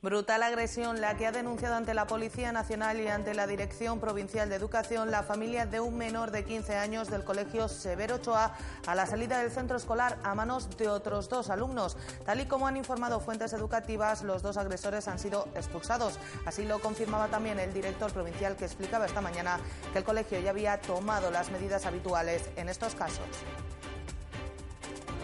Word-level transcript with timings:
Brutal 0.00 0.44
agresión 0.44 1.00
la 1.00 1.16
que 1.16 1.26
ha 1.26 1.32
denunciado 1.32 1.74
ante 1.74 1.92
la 1.92 2.06
Policía 2.06 2.52
Nacional 2.52 3.00
y 3.00 3.08
ante 3.08 3.34
la 3.34 3.48
Dirección 3.48 3.98
Provincial 3.98 4.48
de 4.48 4.54
Educación 4.54 5.10
la 5.10 5.24
familia 5.24 5.66
de 5.66 5.80
un 5.80 5.98
menor 5.98 6.30
de 6.30 6.44
15 6.44 6.76
años 6.76 7.10
del 7.10 7.24
Colegio 7.24 7.66
Severo 7.66 8.14
Ochoa 8.14 8.54
a 8.86 8.94
la 8.94 9.06
salida 9.06 9.40
del 9.40 9.50
centro 9.50 9.76
escolar 9.76 10.16
a 10.22 10.36
manos 10.36 10.76
de 10.78 10.88
otros 10.88 11.28
dos 11.28 11.50
alumnos. 11.50 11.96
Tal 12.24 12.40
y 12.40 12.46
como 12.46 12.68
han 12.68 12.76
informado 12.76 13.18
fuentes 13.18 13.52
educativas, 13.52 14.22
los 14.22 14.40
dos 14.40 14.56
agresores 14.56 15.08
han 15.08 15.18
sido 15.18 15.48
expulsados. 15.56 16.20
Así 16.46 16.64
lo 16.64 16.78
confirmaba 16.78 17.26
también 17.26 17.58
el 17.58 17.74
director 17.74 18.12
provincial 18.12 18.54
que 18.54 18.66
explicaba 18.66 19.06
esta 19.06 19.20
mañana 19.20 19.58
que 19.92 19.98
el 19.98 20.04
colegio 20.04 20.38
ya 20.38 20.50
había 20.50 20.80
tomado 20.80 21.32
las 21.32 21.50
medidas 21.50 21.86
habituales 21.86 22.48
en 22.54 22.68
estos 22.68 22.94
casos. 22.94 23.26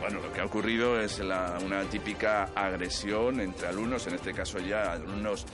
Bueno, 0.04 0.20
lo 0.20 0.30
que 0.34 0.42
ha 0.42 0.44
ocurrido 0.44 1.00
es 1.00 1.18
una 1.18 1.82
típica 1.90 2.50
agresión 2.54 3.40
entre 3.40 3.68
alumnos, 3.68 4.06
en 4.06 4.16
este 4.16 4.34
caso 4.34 4.58
ya 4.58 4.92
alumnos 4.92 5.46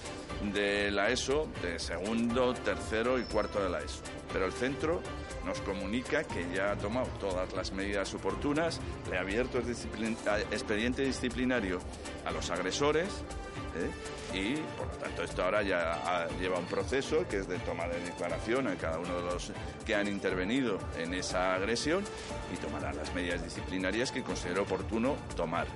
de 0.53 0.91
la 0.91 1.09
ESO, 1.09 1.47
de 1.63 1.79
segundo, 1.79 2.53
tercero 2.55 3.17
y 3.21 3.23
cuarto 3.23 3.63
de 3.63 3.71
la 3.71 3.79
ESO. 3.79 4.03
Pero 4.33 4.47
el 4.47 4.53
centro 4.53 5.03
nos 5.47 5.61
comunica 5.61 6.25
que 6.25 6.49
ya 6.53 6.73
ha 6.73 6.77
tomado 6.77 7.07
todas 7.21 7.53
las 7.53 7.71
medidas 7.71 8.13
oportunas, 8.13 8.81
le 9.09 9.19
ha 9.19 9.21
abierto 9.21 9.59
el 9.59 10.17
expediente 10.51 11.03
disciplinario 11.03 11.79
a 12.25 12.33
los 12.33 12.51
agresores 12.51 13.23
¿eh? 13.77 13.91
y 14.37 14.57
por 14.77 14.87
lo 14.87 14.93
tanto 14.95 15.23
esto 15.23 15.43
ahora 15.43 15.63
ya 15.63 16.29
lleva 16.41 16.59
un 16.59 16.67
proceso 16.67 17.27
que 17.29 17.39
es 17.39 17.49
de 17.49 17.59
toma 17.59 17.87
de 17.89 18.01
declaración 18.01 18.69
a 18.69 18.77
cada 18.77 18.99
uno 18.99 19.17
de 19.17 19.23
los 19.23 19.53
que 19.85 19.95
han 19.95 20.09
intervenido 20.09 20.79
en 20.99 21.15
esa 21.15 21.55
agresión 21.55 22.05
y 22.53 22.57
tomará 22.57 22.93
las 22.93 23.15
medidas 23.15 23.43
disciplinarias 23.43 24.13
que 24.13 24.23
considere 24.23 24.61
oportuno 24.61 25.17
tomar. 25.37 25.67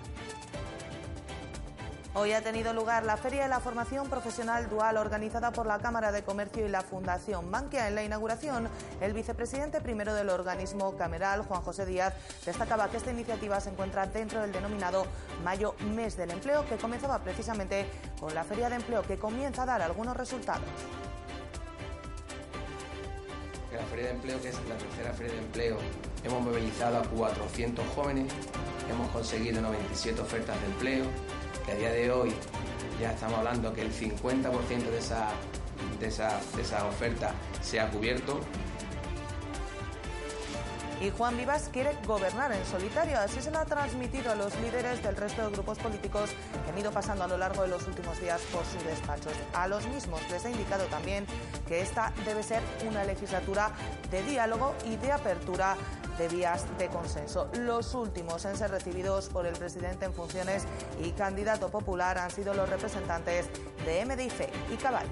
Hoy 2.17 2.33
ha 2.33 2.43
tenido 2.43 2.73
lugar 2.73 3.05
la 3.05 3.17
Feria 3.17 3.43
de 3.43 3.49
la 3.49 3.59
Formación 3.59 4.09
Profesional 4.09 4.71
Dual 4.71 4.99
organizada 4.99 5.51
por 5.51 5.67
la 5.67 5.81
Cámara 5.81 6.13
de 6.13 6.23
Comercio 6.23 6.65
y 6.65 6.69
la 6.69 6.83
Fundación 6.83 7.51
Bankia. 7.51 7.89
En 7.89 7.97
la 7.97 8.05
inauguración, 8.05 8.69
el 9.01 9.13
vicepresidente 9.13 9.81
primero 9.81 10.15
del 10.15 10.31
organismo 10.31 10.97
cameral, 10.97 11.43
Juan 11.43 11.63
José 11.63 11.87
Díaz, 11.87 12.15
destacaba 12.47 12.89
que 12.89 12.99
esta 12.99 13.11
iniciativa 13.11 13.59
se 13.59 13.71
encuentra 13.71 14.07
dentro 14.07 14.41
del 14.41 14.53
denominado 14.53 15.07
Mayo 15.43 15.75
Mes 15.93 16.17
del 16.17 16.31
Empleo, 16.31 16.65
que 16.69 16.77
comenzaba 16.77 17.19
precisamente 17.19 17.85
con 18.21 18.33
la 18.33 18.45
Feria 18.45 18.69
de 18.69 18.77
Empleo, 18.77 19.03
que 19.03 19.19
comienza 19.19 19.65
a 19.65 19.67
dar 19.67 19.83
algunos 19.83 20.17
resultados. 20.17 20.63
la 23.73 23.85
Feria 23.87 24.05
de 24.05 24.11
Empleo, 24.13 24.41
que 24.41 24.51
es 24.51 24.69
la 24.69 24.77
tercera 24.77 25.13
Feria 25.15 25.33
de 25.33 25.39
Empleo, 25.41 25.79
hemos 26.23 26.43
movilizado 26.43 26.99
a 26.99 27.03
400 27.03 27.85
jóvenes, 27.97 28.33
hemos 28.89 29.11
conseguido 29.11 29.61
97 29.61 30.21
ofertas 30.21 30.61
de 30.61 30.67
empleo, 30.69 31.07
que 31.65 31.73
a 31.73 31.75
día 31.77 31.93
de 31.93 32.11
hoy 32.11 32.35
ya 33.01 33.13
estamos 33.13 33.39
hablando 33.39 33.73
que 33.73 33.83
el 33.83 33.93
50% 33.93 34.91
de 34.91 34.99
esa, 34.99 35.29
de 35.99 36.07
esa, 36.07 36.41
de 36.55 36.63
esa 36.63 36.87
oferta 36.87 37.33
se 37.63 37.81
ha 37.81 37.91
cubierto. 37.91 38.41
Y 41.01 41.11
Juan 41.11 41.37
Vivas 41.37 41.69
quiere 41.73 41.93
gobernar 42.07 42.53
en 42.53 42.65
solitario. 42.65 43.19
Así 43.19 43.43
se 43.43 43.51
lo 43.51 43.59
ha 43.59 43.65
transmitido 43.65 44.31
a 44.33 44.37
los 44.37 44.55
líderes 44.61 45.03
del 45.03 45.17
resto 45.17 45.43
de 45.43 45.53
grupos 45.53 45.79
políticos 45.79 46.31
que 46.65 46.71
han 46.71 46.79
ido 46.79 46.93
pasando 46.93 47.25
a 47.25 47.29
lo 47.29 47.37
largo 47.37 47.63
de 47.63 47.69
los 47.69 47.87
últimos 47.87 48.19
días 48.21 48.41
por 48.53 48.65
sus 48.65 48.83
despachos. 48.85 49.33
A 49.53 49.67
los 49.67 49.87
mismos 49.89 50.21
les 50.31 50.45
ha 50.47 50.51
indicado 50.51 50.85
también 50.85 51.27
que 51.67 51.81
esta 51.81 52.13
debe 52.25 52.43
ser 52.43 52.63
una 52.89 53.05
legislatura 53.05 53.73
de 54.11 54.23
diálogo 54.23 54.75
y 54.87 54.97
de 54.97 55.13
apertura 55.13 55.77
de 56.19 56.29
vías 56.29 56.65
de 56.79 56.89
consenso. 56.89 57.49
Los 57.55 57.95
últimos 57.95 58.45
en 58.45 58.57
ser 58.57 58.71
recibidos 58.71 59.29
por 59.29 59.47
el 59.47 59.57
presidente 59.57 60.05
en 60.05 60.13
funciones 60.13 60.65
y 61.03 61.11
candidato 61.13 61.71
popular 61.71 62.19
han 62.19 62.31
sido 62.31 62.55
los 62.55 62.69
representantes 62.69 63.47
de 63.85 64.05
MDIF 64.05 64.41
y 64.73 64.77
Caballas. 64.77 65.11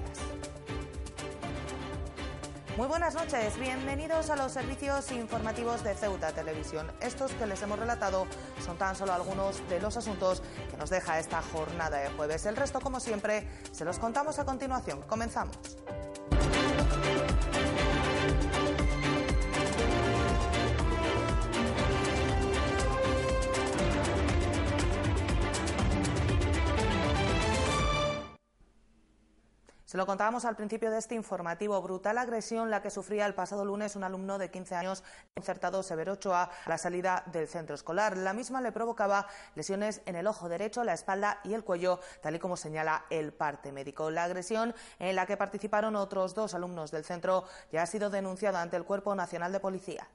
Muy 2.77 2.87
buenas 2.87 3.13
noches, 3.13 3.59
bienvenidos 3.59 4.31
a 4.31 4.35
los 4.35 4.51
servicios 4.51 5.11
informativos 5.11 5.83
de 5.83 5.93
Ceuta 5.93 6.31
Televisión. 6.31 6.91
Estos 7.01 7.31
que 7.33 7.45
les 7.45 7.61
hemos 7.61 7.77
relatado 7.77 8.25
son 8.65 8.77
tan 8.79 8.95
solo 8.95 9.13
algunos 9.13 9.61
de 9.69 9.79
los 9.79 9.95
asuntos 9.95 10.41
que 10.71 10.77
nos 10.77 10.89
deja 10.89 11.19
esta 11.19 11.43
jornada 11.43 11.99
de 11.99 12.09
jueves. 12.09 12.47
El 12.47 12.55
resto, 12.55 12.81
como 12.81 12.99
siempre, 12.99 13.47
se 13.71 13.85
los 13.85 13.99
contamos 13.99 14.39
a 14.39 14.45
continuación. 14.45 15.03
Comenzamos. 15.03 15.55
Se 29.93 29.97
lo 29.97 30.07
contábamos 30.07 30.43
al 30.45 30.55
principio 30.55 30.89
de 30.89 30.97
este 30.97 31.13
informativo. 31.13 31.79
Brutal 31.79 32.17
agresión 32.17 32.71
la 32.71 32.81
que 32.81 32.89
sufría 32.89 33.27
el 33.27 33.35
pasado 33.35 33.63
lunes 33.63 33.95
un 33.95 34.03
alumno 34.03 34.39
de 34.39 34.49
15 34.49 34.73
años 34.73 35.03
concertado 35.35 35.83
Severo 35.83 36.13
Ochoa 36.13 36.49
a 36.65 36.67
la 36.67 36.79
salida 36.79 37.21
del 37.27 37.47
centro 37.47 37.75
escolar. 37.75 38.17
La 38.17 38.33
misma 38.33 38.59
le 38.59 38.71
provocaba 38.71 39.27
lesiones 39.53 40.01
en 40.07 40.15
el 40.15 40.25
ojo 40.25 40.49
derecho, 40.49 40.83
la 40.83 40.95
espalda 40.95 41.41
y 41.43 41.53
el 41.53 41.63
cuello, 41.63 41.99
tal 42.23 42.33
y 42.33 42.39
como 42.39 42.57
señala 42.57 43.05
el 43.11 43.33
parte 43.33 43.71
médico. 43.71 44.09
La 44.09 44.23
agresión 44.23 44.73
en 44.97 45.15
la 45.15 45.27
que 45.27 45.37
participaron 45.37 45.95
otros 45.95 46.33
dos 46.33 46.55
alumnos 46.55 46.89
del 46.89 47.05
centro 47.05 47.43
ya 47.71 47.83
ha 47.83 47.85
sido 47.85 48.09
denunciada 48.09 48.63
ante 48.63 48.77
el 48.77 48.85
Cuerpo 48.85 49.13
Nacional 49.13 49.51
de 49.51 49.59
Policía. 49.59 50.07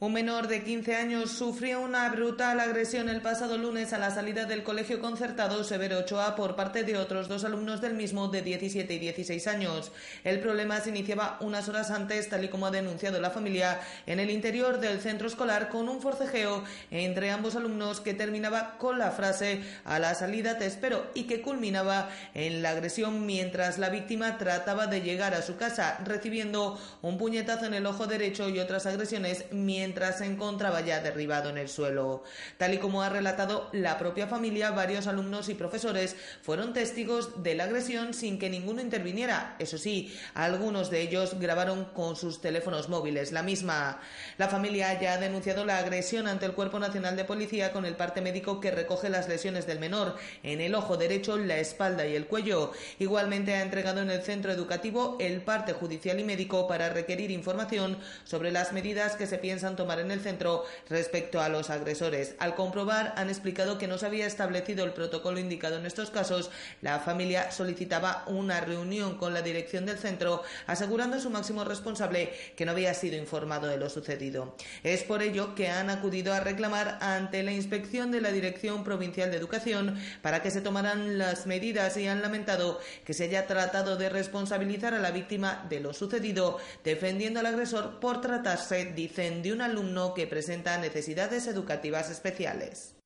Un 0.00 0.12
menor 0.12 0.46
de 0.46 0.62
15 0.62 0.94
años 0.94 1.32
sufrió 1.32 1.80
una 1.80 2.08
brutal 2.10 2.60
agresión 2.60 3.08
el 3.08 3.20
pasado 3.20 3.58
lunes 3.58 3.92
a 3.92 3.98
la 3.98 4.12
salida 4.12 4.44
del 4.44 4.62
colegio 4.62 5.00
concertado 5.00 5.64
Severo 5.64 5.98
Ochoa 5.98 6.36
por 6.36 6.54
parte 6.54 6.84
de 6.84 6.96
otros 6.96 7.26
dos 7.26 7.42
alumnos 7.42 7.80
del 7.80 7.94
mismo 7.94 8.28
de 8.28 8.42
17 8.42 8.94
y 8.94 8.98
16 9.00 9.48
años. 9.48 9.90
El 10.22 10.38
problema 10.38 10.78
se 10.80 10.90
iniciaba 10.90 11.36
unas 11.40 11.68
horas 11.68 11.90
antes, 11.90 12.28
tal 12.28 12.44
y 12.44 12.48
como 12.48 12.66
ha 12.66 12.70
denunciado 12.70 13.20
la 13.20 13.30
familia, 13.30 13.80
en 14.06 14.20
el 14.20 14.30
interior 14.30 14.78
del 14.78 15.00
centro 15.00 15.26
escolar 15.26 15.68
con 15.68 15.88
un 15.88 16.00
forcejeo 16.00 16.62
entre 16.92 17.32
ambos 17.32 17.56
alumnos 17.56 18.00
que 18.00 18.14
terminaba 18.14 18.78
con 18.78 19.00
la 19.00 19.10
frase 19.10 19.62
a 19.84 19.98
la 19.98 20.14
salida 20.14 20.58
te 20.58 20.66
espero 20.66 21.10
y 21.14 21.24
que 21.24 21.42
culminaba 21.42 22.08
en 22.34 22.62
la 22.62 22.70
agresión 22.70 23.26
mientras 23.26 23.78
la 23.78 23.88
víctima 23.88 24.38
trataba 24.38 24.86
de 24.86 25.00
llegar 25.00 25.34
a 25.34 25.42
su 25.42 25.56
casa 25.56 25.98
recibiendo 26.04 26.78
un 27.02 27.18
puñetazo 27.18 27.66
en 27.66 27.74
el 27.74 27.86
ojo 27.86 28.06
derecho 28.06 28.48
y 28.48 28.60
otras 28.60 28.86
agresiones 28.86 29.44
mientras 29.88 30.18
se 30.18 30.26
encontraba 30.26 30.82
ya 30.82 31.00
derribado 31.00 31.48
en 31.48 31.56
el 31.56 31.70
suelo. 31.70 32.22
Tal 32.58 32.74
y 32.74 32.78
como 32.78 33.02
ha 33.02 33.08
relatado 33.08 33.70
la 33.72 33.96
propia 33.96 34.26
familia, 34.26 34.70
varios 34.70 35.06
alumnos 35.06 35.48
y 35.48 35.54
profesores 35.54 36.14
fueron 36.42 36.74
testigos 36.74 37.42
de 37.42 37.54
la 37.54 37.64
agresión 37.64 38.12
sin 38.12 38.38
que 38.38 38.50
ninguno 38.50 38.82
interviniera. 38.82 39.56
Eso 39.58 39.78
sí, 39.78 40.14
algunos 40.34 40.90
de 40.90 41.00
ellos 41.00 41.40
grabaron 41.40 41.86
con 41.86 42.16
sus 42.16 42.42
teléfonos 42.42 42.90
móviles 42.90 43.32
la 43.32 43.42
misma. 43.42 43.98
La 44.36 44.48
familia 44.48 45.00
ya 45.00 45.14
ha 45.14 45.16
denunciado 45.16 45.64
la 45.64 45.78
agresión 45.78 46.28
ante 46.28 46.44
el 46.44 46.52
Cuerpo 46.52 46.78
Nacional 46.78 47.16
de 47.16 47.24
Policía 47.24 47.72
con 47.72 47.86
el 47.86 47.96
parte 47.96 48.20
médico 48.20 48.60
que 48.60 48.70
recoge 48.70 49.08
las 49.08 49.26
lesiones 49.26 49.66
del 49.66 49.78
menor 49.78 50.16
en 50.42 50.60
el 50.60 50.74
ojo 50.74 50.98
derecho, 50.98 51.38
la 51.38 51.56
espalda 51.56 52.06
y 52.06 52.14
el 52.14 52.26
cuello. 52.26 52.72
Igualmente 52.98 53.54
ha 53.54 53.62
entregado 53.62 54.02
en 54.02 54.10
el 54.10 54.20
centro 54.20 54.52
educativo 54.52 55.16
el 55.18 55.40
parte 55.40 55.72
judicial 55.72 56.20
y 56.20 56.24
médico 56.24 56.68
para 56.68 56.90
requerir 56.90 57.30
información 57.30 57.96
sobre 58.24 58.52
las 58.52 58.74
medidas 58.74 59.16
que 59.16 59.26
se 59.26 59.38
piensan 59.38 59.77
tomar 59.78 60.00
en 60.00 60.10
el 60.10 60.20
centro 60.20 60.66
respecto 60.90 61.40
a 61.40 61.48
los 61.48 61.70
agresores. 61.70 62.34
Al 62.38 62.54
comprobar, 62.54 63.14
han 63.16 63.30
explicado 63.30 63.78
que 63.78 63.86
no 63.86 63.96
se 63.96 64.06
había 64.06 64.26
establecido 64.26 64.84
el 64.84 64.92
protocolo 64.92 65.38
indicado 65.38 65.78
en 65.78 65.86
estos 65.86 66.10
casos. 66.10 66.50
La 66.82 66.98
familia 66.98 67.50
solicitaba 67.52 68.24
una 68.26 68.60
reunión 68.60 69.16
con 69.16 69.32
la 69.32 69.42
dirección 69.42 69.86
del 69.86 69.98
centro, 69.98 70.42
asegurando 70.66 71.16
a 71.16 71.20
su 71.20 71.30
máximo 71.30 71.64
responsable 71.64 72.32
que 72.56 72.66
no 72.66 72.72
había 72.72 72.92
sido 72.92 73.16
informado 73.16 73.68
de 73.68 73.78
lo 73.78 73.88
sucedido. 73.88 74.56
Es 74.82 75.04
por 75.04 75.22
ello 75.22 75.54
que 75.54 75.68
han 75.68 75.90
acudido 75.90 76.34
a 76.34 76.40
reclamar 76.40 76.98
ante 77.00 77.42
la 77.44 77.52
inspección 77.52 78.10
de 78.10 78.20
la 78.20 78.32
Dirección 78.32 78.82
Provincial 78.82 79.30
de 79.30 79.36
Educación 79.36 79.96
para 80.22 80.42
que 80.42 80.50
se 80.50 80.60
tomaran 80.60 81.18
las 81.18 81.46
medidas 81.46 81.96
y 81.96 82.08
han 82.08 82.20
lamentado 82.20 82.80
que 83.04 83.14
se 83.14 83.24
haya 83.24 83.46
tratado 83.46 83.96
de 83.96 84.08
responsabilizar 84.08 84.94
a 84.94 84.98
la 84.98 85.12
víctima 85.12 85.64
de 85.68 85.78
lo 85.78 85.92
sucedido, 85.92 86.58
defendiendo 86.82 87.38
al 87.40 87.46
agresor 87.46 88.00
por 88.00 88.20
tratarse, 88.20 88.86
dicen, 88.86 89.42
de 89.42 89.52
una 89.52 89.67
alumno 89.68 90.14
que 90.14 90.26
presenta 90.26 90.78
necesidades 90.78 91.46
educativas 91.46 92.10
especiales. 92.10 92.98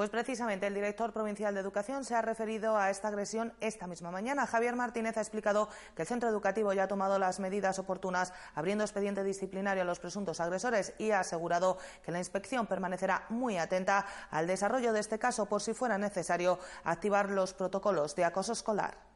Pues 0.00 0.08
precisamente 0.08 0.66
el 0.66 0.72
director 0.72 1.12
provincial 1.12 1.52
de 1.52 1.60
Educación 1.60 2.04
se 2.06 2.14
ha 2.14 2.22
referido 2.22 2.76
a 2.78 2.88
esta 2.88 3.08
agresión 3.08 3.52
esta 3.60 3.86
misma 3.86 4.10
mañana. 4.10 4.46
Javier 4.46 4.74
Martínez 4.74 5.18
ha 5.18 5.20
explicado 5.20 5.68
que 5.94 6.02
el 6.02 6.08
centro 6.08 6.30
educativo 6.30 6.72
ya 6.72 6.84
ha 6.84 6.88
tomado 6.88 7.18
las 7.18 7.38
medidas 7.38 7.78
oportunas 7.78 8.32
abriendo 8.54 8.82
expediente 8.82 9.24
disciplinario 9.24 9.82
a 9.82 9.84
los 9.84 10.00
presuntos 10.00 10.40
agresores 10.40 10.94
y 10.96 11.10
ha 11.10 11.20
asegurado 11.20 11.76
que 12.02 12.12
la 12.12 12.18
inspección 12.18 12.66
permanecerá 12.66 13.26
muy 13.28 13.58
atenta 13.58 14.06
al 14.30 14.46
desarrollo 14.46 14.94
de 14.94 15.00
este 15.00 15.18
caso 15.18 15.44
por 15.46 15.60
si 15.60 15.74
fuera 15.74 15.98
necesario 15.98 16.58
activar 16.84 17.30
los 17.30 17.52
protocolos 17.52 18.16
de 18.16 18.24
acoso 18.24 18.52
escolar. 18.52 19.09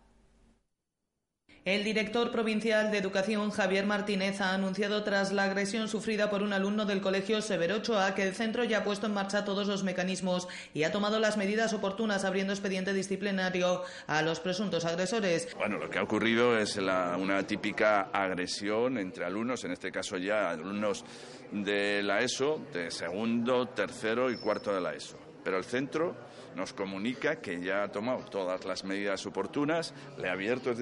El 1.65 1.83
director 1.83 2.31
provincial 2.31 2.91
de 2.91 2.99
Educación, 2.99 3.51
Javier 3.51 3.87
Martínez, 3.87 4.43
ha 4.43 4.53
anunciado 4.53 5.03
tras 5.03 5.33
la 5.33 5.45
agresión 5.45 5.89
sufrida 5.89 6.29
por 6.29 6.43
un 6.43 6.53
alumno 6.53 6.85
del 6.85 7.01
colegio 7.01 7.41
Severo 7.41 7.77
Ochoa 7.77 8.15
que 8.15 8.23
el 8.23 8.35
centro 8.35 8.65
ya 8.65 8.81
ha 8.81 8.85
puesto 8.85 9.07
en 9.07 9.15
marcha 9.15 9.47
todos 9.47 9.67
los 9.67 9.83
mecanismos 9.83 10.47
y 10.75 10.83
ha 10.83 10.93
tomado 10.93 11.19
las 11.19 11.39
medidas 11.39 11.73
oportunas 11.73 12.27
abriendo 12.27 12.53
expediente 12.53 12.93
disciplinario 12.93 13.83
a 14.07 14.21
los 14.21 14.41
presuntos 14.41 14.85
agresores. 14.85 15.57
Bueno, 15.57 15.79
lo 15.79 15.89
que 15.89 15.99
ha 15.99 16.03
ocurrido 16.03 16.59
es 16.59 16.77
una 16.77 17.47
típica 17.47 18.11
agresión 18.13 18.99
entre 18.99 19.25
alumnos, 19.25 19.65
en 19.65 19.73
este 19.73 19.91
caso 19.91 20.19
ya 20.19 20.51
alumnos 20.51 21.03
de 21.51 22.03
la 22.03 22.21
ESO, 22.21 22.61
de 22.75 22.91
segundo, 22.91 23.69
tercero 23.69 24.31
y 24.31 24.37
cuarto 24.37 24.75
de 24.75 24.83
la 24.83 24.93
ESO. 24.93 25.24
Pero 25.45 25.59
el 25.59 25.65
centro 25.65 26.17
nos 26.57 26.73
comunica 26.73 27.37
que 27.37 27.61
ya 27.61 27.85
ha 27.85 27.89
tomado 27.89 28.25
todas 28.25 28.65
las 28.65 28.85
medidas 28.85 29.25
oportunas, 29.27 29.93
le 30.19 30.29
ha 30.29 30.33
abierto 30.33 30.71
el 30.71 30.81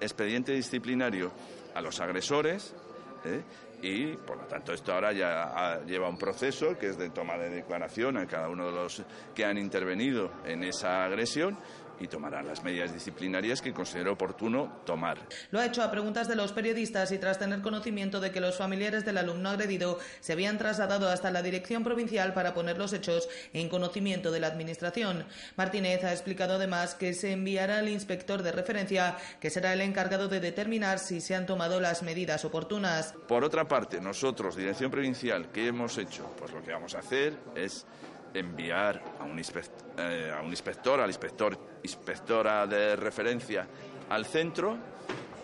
expediente 0.00 0.52
disciplinario 0.52 1.32
a 1.74 1.80
los 1.80 2.00
agresores 2.00 2.74
¿eh? 3.24 3.42
y, 3.82 4.16
por 4.16 4.36
lo 4.36 4.44
tanto, 4.44 4.72
esto 4.72 4.92
ahora 4.92 5.12
ya 5.12 5.80
lleva 5.86 6.08
un 6.08 6.18
proceso 6.18 6.78
que 6.78 6.88
es 6.88 6.98
de 6.98 7.10
toma 7.10 7.36
de 7.36 7.50
declaración 7.50 8.16
a 8.16 8.26
cada 8.26 8.48
uno 8.48 8.66
de 8.66 8.72
los 8.72 9.02
que 9.34 9.44
han 9.44 9.58
intervenido 9.58 10.30
en 10.44 10.62
esa 10.62 11.04
agresión 11.04 11.58
y 12.00 12.08
tomará 12.08 12.42
las 12.42 12.62
medidas 12.62 12.92
disciplinarias 12.92 13.62
que 13.62 13.72
considere 13.72 14.10
oportuno 14.10 14.80
tomar. 14.84 15.18
Lo 15.50 15.60
ha 15.60 15.66
hecho 15.66 15.82
a 15.82 15.90
preguntas 15.90 16.28
de 16.28 16.36
los 16.36 16.52
periodistas 16.52 17.12
y 17.12 17.18
tras 17.18 17.38
tener 17.38 17.60
conocimiento 17.60 18.20
de 18.20 18.30
que 18.30 18.40
los 18.40 18.56
familiares 18.56 19.04
del 19.04 19.18
alumno 19.18 19.50
agredido 19.50 19.98
se 20.20 20.32
habían 20.32 20.58
trasladado 20.58 21.08
hasta 21.08 21.30
la 21.30 21.42
dirección 21.42 21.84
provincial 21.84 22.34
para 22.34 22.54
poner 22.54 22.78
los 22.78 22.92
hechos 22.92 23.28
en 23.52 23.68
conocimiento 23.68 24.30
de 24.30 24.40
la 24.40 24.48
Administración. 24.48 25.24
Martínez 25.56 26.04
ha 26.04 26.12
explicado 26.12 26.54
además 26.54 26.94
que 26.94 27.14
se 27.14 27.32
enviará 27.32 27.78
al 27.78 27.88
inspector 27.88 28.42
de 28.42 28.52
referencia, 28.52 29.16
que 29.40 29.50
será 29.50 29.72
el 29.72 29.80
encargado 29.80 30.28
de 30.28 30.40
determinar 30.40 30.98
si 30.98 31.20
se 31.20 31.34
han 31.34 31.46
tomado 31.46 31.80
las 31.80 32.02
medidas 32.02 32.44
oportunas. 32.44 33.14
Por 33.28 33.44
otra 33.44 33.66
parte, 33.66 34.00
nosotros, 34.00 34.56
Dirección 34.56 34.90
Provincial, 34.90 35.50
¿qué 35.52 35.68
hemos 35.68 35.98
hecho? 35.98 36.34
Pues 36.38 36.52
lo 36.52 36.62
que 36.62 36.72
vamos 36.72 36.94
a 36.94 37.00
hacer 37.00 37.34
es 37.54 37.86
enviar 38.34 39.02
a 39.20 39.24
un, 39.24 39.40
eh, 39.40 40.32
a 40.36 40.40
un 40.42 40.50
inspector, 40.50 41.00
al 41.00 41.08
inspector, 41.08 41.58
inspectora 41.82 42.66
de 42.66 42.96
referencia 42.96 43.66
al 44.08 44.26
centro 44.26 44.76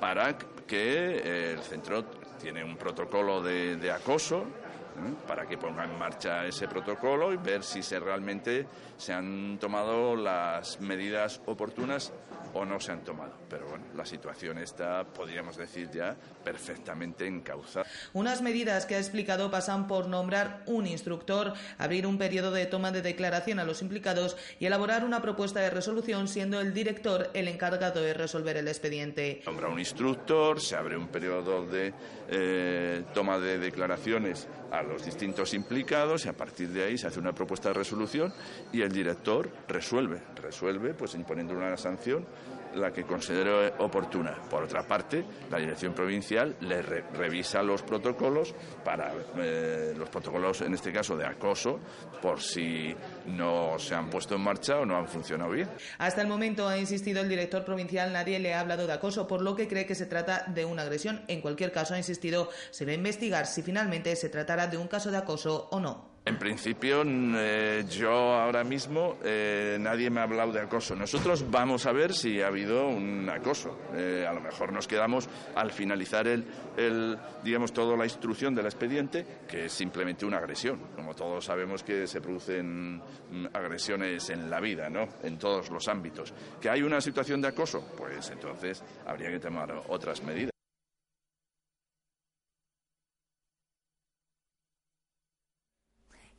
para 0.01 0.37
que 0.67 1.23
eh, 1.25 1.53
el 1.53 1.61
centro 1.61 2.05
tiene 2.41 2.63
un 2.63 2.77
protocolo 2.77 3.43
de, 3.43 3.91
acoso 3.91 4.43
¿eh? 4.43 5.15
para 5.27 5.47
que 5.47 5.59
ponga 5.59 5.85
en 5.85 5.99
marcha 5.99 6.47
ese 6.47 6.69
protocolo 6.69 7.33
y 7.33 7.37
ver 7.37 7.63
si 7.63 7.83
se 7.83 7.99
realmente 7.99 8.67
se 8.97 9.13
han 9.13 9.59
tomado 9.59 10.15
las 10.15 10.81
medidas 10.81 11.41
oportunas 11.47 12.13
o 12.59 12.65
no 12.65 12.81
se 12.81 12.93
han 12.93 13.05
tomado. 13.05 13.33
Pero 13.49 13.69
bueno, 13.69 13.85
la 13.95 14.05
situación 14.05 14.59
está, 14.59 15.05
podríamos 15.05 15.57
decir 15.57 15.91
ya, 15.91 16.17
perfectamente 16.45 17.27
encauzada. 17.27 17.87
Unas 18.13 18.43
medidas 18.43 18.87
que 18.87 18.97
ha 18.97 18.99
explicado 18.99 19.51
pasan 19.51 19.87
por 19.87 20.09
nombrar 20.09 20.63
un 20.67 20.87
instructor, 20.87 21.55
abrir 21.79 22.07
un 22.07 22.19
periodo 22.19 22.51
de 22.51 22.67
toma 22.67 22.91
de 22.91 23.03
declaración 23.03 23.61
a 23.61 23.65
los 23.65 23.83
implicados 23.83 24.37
y 24.59 24.67
elaborar 24.67 25.05
una 25.05 25.23
propuesta 25.23 25.61
de 25.61 25.71
resolución, 25.71 26.29
siendo 26.29 26.61
el 26.61 26.75
director 26.75 27.31
el 27.35 27.49
encargado 27.49 28.03
de 28.03 28.15
resolver 28.15 28.57
el 28.57 28.69
expediente. 28.69 29.43
Nombra 29.47 29.69
un 29.69 29.79
instructor, 29.79 30.61
se 30.61 30.77
abre 30.77 30.97
un 30.97 31.09
periodo 31.09 31.65
de 31.67 31.95
eh, 32.29 33.05
toma 33.15 33.39
de 33.39 33.59
declaraciones 33.59 34.49
a 34.71 34.83
los 34.83 35.05
distintos 35.05 35.55
implicados 35.55 36.27
y 36.27 36.29
a 36.29 36.33
partir 36.33 36.69
de 36.69 36.85
ahí 36.85 36.99
se 36.99 37.07
hace 37.07 37.21
una 37.21 37.33
propuesta 37.33 37.69
de 37.69 37.75
resolución 37.75 38.33
y 38.73 38.83
el 38.83 38.93
director 38.93 39.51
resuelve, 39.69 40.21
resuelve 40.37 40.95
pues 40.95 41.15
imponiendo 41.15 41.55
una 41.55 41.77
sanción 41.77 42.27
la 42.75 42.93
que 42.93 43.05
considero 43.05 43.67
oportuna. 43.79 44.37
Por 44.51 44.65
otra 44.65 44.83
parte, 44.83 45.25
la 45.51 45.59
Dirección 45.59 45.95
Provincial 45.95 46.57
le 46.61 46.83
revisa 46.83 47.63
los 47.63 47.83
protocolos 47.83 48.55
para 48.85 49.13
eh, 49.37 49.95
los 49.97 50.09
protocolos, 50.09 50.61
en 50.63 50.75
este 50.75 50.93
caso 50.93 51.17
de 51.17 51.27
acoso, 51.27 51.81
por 52.21 52.41
si 52.41 52.95
no 53.27 53.79
se 53.79 53.95
han 53.95 54.11
puesto 54.11 54.35
en 54.35 54.43
marcha 54.43 54.79
o 54.79 54.87
no 54.87 54.97
han 54.97 55.09
funcionado 55.09 55.51
bien. 55.51 55.69
Hasta 55.99 56.23
el 56.23 56.29
momento, 56.29 56.69
ha 56.69 56.79
insistido 56.79 57.21
el 57.21 57.29
director 57.29 57.65
provincial, 57.65 58.13
nadie 58.13 58.39
le 58.39 58.55
ha 58.55 58.61
hablado 58.61 58.87
de 58.87 58.93
acoso, 58.93 59.27
por 59.27 59.43
lo 59.43 59.55
que 59.55 59.69
cree 59.69 59.87
que 59.87 59.95
se 59.95 60.07
trata 60.07 60.45
de 60.49 60.65
una 60.65 60.83
agresión. 60.83 61.23
En 61.29 61.41
cualquier 61.41 61.73
caso, 61.73 61.95
ha 61.95 61.99
insistido, 61.99 62.51
se 62.71 62.85
va 62.85 62.93
a 62.93 62.95
investigar 62.95 63.47
si 63.47 63.63
finalmente 63.63 64.15
se 64.17 64.29
tratará 64.29 64.67
de 64.67 64.77
un 64.77 64.89
caso 64.89 65.11
de 65.11 65.17
acoso 65.17 65.69
o 65.71 65.81
no. 65.81 66.18
En 66.29 66.37
principio, 66.39 67.05
eh, 67.07 67.87
yo 67.89 68.11
ahora 68.11 68.63
mismo 68.63 69.17
eh, 69.25 69.79
nadie 69.81 70.11
me 70.11 70.21
ha 70.21 70.25
hablado 70.25 70.53
de 70.53 70.61
acoso. 70.61 70.95
Nosotros 70.95 71.51
vamos 71.51 71.87
a 71.87 71.93
ver 71.93 72.13
si 72.13 72.43
ha 72.43 72.49
habido 72.49 72.87
un 72.87 73.27
acoso. 73.31 73.79
Eh, 73.95 74.27
a 74.29 74.35
lo 74.35 74.43
mejor 74.43 74.71
nos 74.71 74.87
quedamos 74.87 75.27
al 75.55 75.71
finalizar 75.71 76.29
el, 76.29 76.45
el, 76.77 77.19
digamos, 77.43 77.73
toda 77.73 77.97
la 77.97 78.05
instrucción 78.05 78.55
del 78.55 78.67
expediente, 78.67 79.25
que 79.49 79.65
es 79.65 79.73
simplemente 79.73 80.27
una 80.27 80.37
agresión. 80.37 80.79
Como 80.95 81.15
todos 81.15 81.47
sabemos 81.47 81.83
que 81.83 82.07
se 82.07 82.21
producen 82.21 82.97
mm, 82.97 83.47
agresiones 83.55 84.29
en 84.29 84.51
la 84.51 84.61
vida, 84.61 84.91
¿no? 84.91 85.09
En 85.23 85.39
todos 85.39 85.71
los 85.71 85.89
ámbitos. 85.89 86.35
¿Que 86.61 86.69
hay 86.69 86.83
una 86.83 87.01
situación 87.01 87.41
de 87.41 87.49
acoso? 87.49 87.83
Pues 87.97 88.29
entonces 88.29 88.85
habría 89.07 89.31
que 89.31 89.41
tomar 89.41 89.83
otras 89.89 90.23
medidas. 90.23 90.58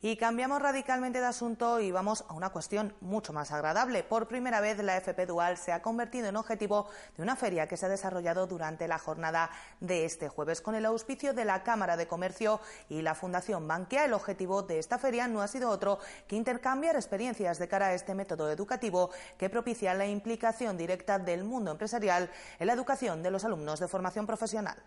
Y 0.02 0.16
cambiamos 0.16 0.62
radicalmente 0.62 1.20
de 1.20 1.26
asunto 1.26 1.78
y 1.78 1.92
vamos 1.92 2.24
a 2.26 2.32
una 2.32 2.48
cuestión 2.48 2.94
mucho 3.02 3.34
más 3.34 3.52
agradable. 3.52 4.02
Por 4.02 4.28
primera 4.28 4.62
vez 4.62 4.78
la 4.78 4.96
FP 4.96 5.26
Dual 5.26 5.58
se 5.58 5.72
ha 5.72 5.82
convertido 5.82 6.26
en 6.26 6.36
objetivo 6.36 6.88
de 7.18 7.22
una 7.22 7.36
feria 7.36 7.68
que 7.68 7.76
se 7.76 7.84
ha 7.84 7.90
desarrollado 7.90 8.46
durante 8.46 8.88
la 8.88 8.98
jornada 8.98 9.50
de 9.80 10.06
este 10.06 10.30
jueves 10.30 10.62
con 10.62 10.74
el 10.74 10.86
auspicio 10.86 11.34
de 11.34 11.44
la 11.44 11.62
Cámara 11.64 11.98
de 11.98 12.06
Comercio 12.08 12.60
y 12.88 13.02
la 13.02 13.14
Fundación 13.14 13.68
Bankia. 13.68 14.06
El 14.06 14.14
objetivo 14.14 14.62
de 14.62 14.78
esta 14.78 14.98
feria 14.98 15.28
no 15.28 15.42
ha 15.42 15.48
sido 15.48 15.68
otro 15.68 15.98
que 16.26 16.36
intercambiar 16.36 16.96
experiencias 16.96 17.58
de 17.58 17.68
cara 17.68 17.88
a 17.88 17.94
este 17.94 18.14
método 18.14 18.50
educativo 18.50 19.10
que 19.36 19.50
propicia 19.50 19.92
la 19.92 20.06
implicación 20.06 20.78
directa 20.78 21.18
del 21.18 21.44
mundo 21.44 21.72
empresarial 21.72 22.30
en 22.58 22.66
la 22.66 22.72
educación 22.72 23.22
de 23.22 23.32
los 23.32 23.44
alumnos 23.44 23.80
de 23.80 23.88
formación 23.88 24.26
profesional. 24.26 24.82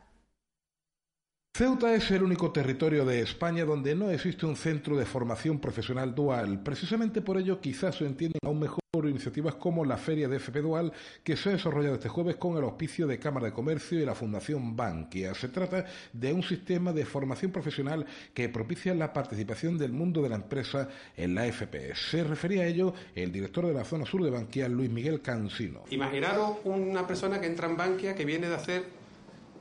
Ceuta 1.55 1.93
es 1.93 2.09
el 2.09 2.23
único 2.23 2.51
territorio 2.51 3.05
de 3.05 3.19
España 3.19 3.63
donde 3.63 3.93
no 3.93 4.09
existe 4.09 4.47
un 4.47 4.55
centro 4.55 4.97
de 4.97 5.05
formación 5.05 5.59
profesional 5.59 6.15
dual. 6.15 6.63
Precisamente 6.63 7.21
por 7.21 7.37
ello 7.37 7.61
quizás 7.61 7.97
se 7.97 8.07
entienden 8.07 8.39
aún 8.43 8.59
mejor 8.59 8.81
iniciativas 9.03 9.53
como 9.53 9.85
la 9.85 9.97
Feria 9.97 10.27
de 10.27 10.37
FP 10.37 10.61
Dual 10.61 10.91
que 11.23 11.37
se 11.37 11.49
ha 11.49 11.51
desarrollado 11.51 11.93
este 11.93 12.09
jueves 12.09 12.37
con 12.37 12.57
el 12.57 12.63
auspicio 12.63 13.05
de 13.05 13.19
Cámara 13.19 13.45
de 13.45 13.53
Comercio 13.53 13.99
y 13.99 14.05
la 14.05 14.15
Fundación 14.15 14.75
Bankia. 14.75 15.35
Se 15.35 15.49
trata 15.49 15.85
de 16.11 16.33
un 16.33 16.41
sistema 16.41 16.91
de 16.91 17.05
formación 17.05 17.51
profesional 17.51 18.03
que 18.33 18.49
propicia 18.49 18.95
la 18.95 19.13
participación 19.13 19.77
del 19.77 19.91
mundo 19.91 20.23
de 20.23 20.29
la 20.29 20.37
empresa 20.37 20.89
en 21.15 21.35
la 21.35 21.45
FP. 21.45 21.93
Se 21.93 22.23
refería 22.23 22.63
a 22.63 22.65
ello 22.65 22.95
el 23.13 23.31
director 23.31 23.67
de 23.67 23.75
la 23.75 23.85
zona 23.85 24.07
sur 24.07 24.23
de 24.23 24.31
Bankia, 24.31 24.67
Luis 24.69 24.89
Miguel 24.89 25.21
Cansino. 25.21 25.83
Imaginaros 25.91 26.57
una 26.63 27.05
persona 27.05 27.39
que 27.39 27.45
entra 27.45 27.69
en 27.69 27.77
Bankia 27.77 28.15
que 28.15 28.25
viene 28.25 28.49
de 28.49 28.55
hacer 28.55 29.02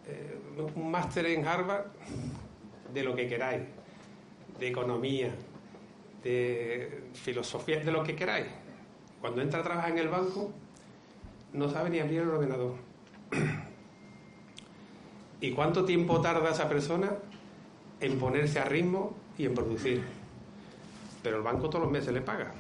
eh, 0.06 0.38
un 0.75 0.90
máster 0.90 1.26
en 1.26 1.47
Harvard 1.47 1.87
de 2.92 3.04
lo 3.04 3.14
que 3.14 3.28
queráis, 3.28 3.62
de 4.59 4.68
economía, 4.68 5.30
de 6.23 7.04
filosofía, 7.14 7.80
de 7.80 7.92
lo 7.92 8.02
que 8.02 8.14
queráis. 8.14 8.47
Cuando 9.21 9.40
entra 9.40 9.61
a 9.61 9.62
trabajar 9.62 9.92
en 9.92 9.99
el 9.99 10.09
banco, 10.09 10.50
no 11.52 11.68
sabe 11.68 11.90
ni 11.90 12.00
abrir 12.00 12.23
el 12.23 12.30
ordenador. 12.30 12.75
¿Y 15.40 15.52
cuánto 15.52 15.85
tiempo 15.85 16.21
tarda 16.21 16.50
esa 16.50 16.68
persona 16.68 17.12
en 18.00 18.18
ponerse 18.18 18.61
a 18.61 18.64
ritmo 18.64 19.14
y 19.38 19.47
en 19.47 19.54
producir? 19.54 20.02
Pero 21.23 21.37
el 21.37 21.42
banco 21.42 21.68
todos 21.68 21.85
los 21.85 21.92
meses 21.92 22.12
le 22.12 22.21
paga. 22.21 22.52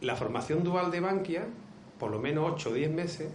La 0.00 0.16
formación 0.16 0.62
dual 0.62 0.90
de 0.90 1.00
Bankia, 1.00 1.46
por 1.98 2.10
lo 2.10 2.18
menos 2.18 2.52
8 2.52 2.70
o 2.70 2.72
10 2.72 2.90
meses, 2.90 3.30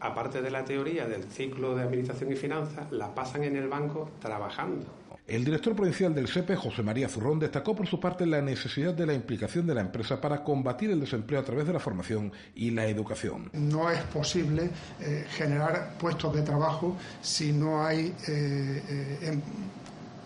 aparte 0.00 0.42
de 0.42 0.50
la 0.50 0.64
teoría 0.64 1.06
del 1.06 1.24
ciclo 1.24 1.74
de 1.74 1.82
administración 1.82 2.32
y 2.32 2.36
finanzas, 2.36 2.90
la 2.92 3.14
pasan 3.14 3.44
en 3.44 3.56
el 3.56 3.68
banco 3.68 4.10
trabajando. 4.20 4.86
El 5.28 5.44
director 5.44 5.76
provincial 5.76 6.14
del 6.14 6.26
SEPE, 6.26 6.56
José 6.56 6.82
María 6.82 7.06
Zurrón, 7.06 7.38
destacó 7.38 7.76
por 7.76 7.86
su 7.86 8.00
parte 8.00 8.24
la 8.24 8.40
necesidad 8.40 8.94
de 8.94 9.04
la 9.04 9.12
implicación 9.12 9.66
de 9.66 9.74
la 9.74 9.82
empresa 9.82 10.18
para 10.22 10.42
combatir 10.42 10.90
el 10.90 11.00
desempleo 11.00 11.38
a 11.38 11.44
través 11.44 11.66
de 11.66 11.74
la 11.74 11.78
formación 11.78 12.32
y 12.54 12.70
la 12.70 12.86
educación. 12.86 13.50
No 13.52 13.90
es 13.90 14.00
posible 14.04 14.70
eh, 15.02 15.26
generar 15.28 15.98
puestos 15.98 16.34
de 16.34 16.40
trabajo 16.40 16.96
si 17.20 17.52
no 17.52 17.84
hay 17.84 18.06
eh, 18.26 18.82
eh, 18.88 19.18
em, 19.20 19.42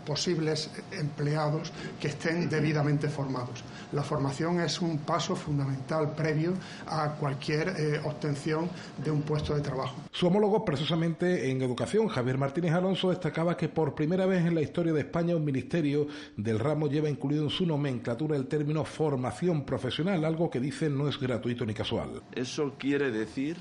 posibles 0.05 0.71
empleados 0.93 1.73
que 2.01 2.09
estén 2.09 2.49
debidamente 2.49 3.09
formados. 3.09 3.63
La 3.93 4.03
formación 4.03 4.61
es 4.61 4.81
un 4.81 4.99
paso 4.99 5.37
fundamental 5.37 6.15
previo 6.15 6.55
a 6.87 7.15
cualquier 7.15 7.69
eh, 7.69 8.01
obtención 8.05 8.71
de 9.03 9.11
un 9.11 9.23
puesto 9.23 9.55
de 9.55 9.61
trabajo. 9.61 9.97
Su 10.11 10.27
homólogo, 10.27 10.65
precisamente 10.65 11.51
en 11.51 11.63
educación, 11.63 12.09
Javier 12.09 12.39
Martínez 12.39 12.73
Alonso, 12.73 13.11
destacaba 13.11 13.57
que 13.57 13.69
por 13.69 13.95
primera 13.95 14.27
vez 14.27 14.45
en 14.45 14.55
la 14.55 14.63
historia 14.63 14.93
de 14.93 15.01
España 15.01 15.37
un 15.37 15.45
ministerio 15.45 16.07
del 16.37 16.59
ramo 16.59 16.89
lleva 16.89 17.09
incluido 17.09 17.45
en 17.45 17.51
su 17.51 17.67
nomenclatura 17.67 18.37
el 18.37 18.47
término 18.47 18.85
formación 18.85 19.65
profesional, 19.65 20.25
algo 20.25 20.51
que 20.51 20.61
dice 20.61 20.89
no 20.89 21.09
es 21.09 21.19
gratuito 21.19 21.67
ni 21.67 21.75
casual. 21.75 22.23
Eso 22.35 22.75
quiere 22.79 23.11
decir 23.11 23.57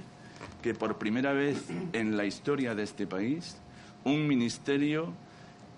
que 0.62 0.74
por 0.74 0.98
primera 0.98 1.34
vez 1.34 1.66
en 1.94 2.16
la 2.16 2.26
historia 2.26 2.76
de 2.76 2.84
este 2.84 3.08
país 3.08 3.58
un 4.04 4.28
ministerio 4.28 5.14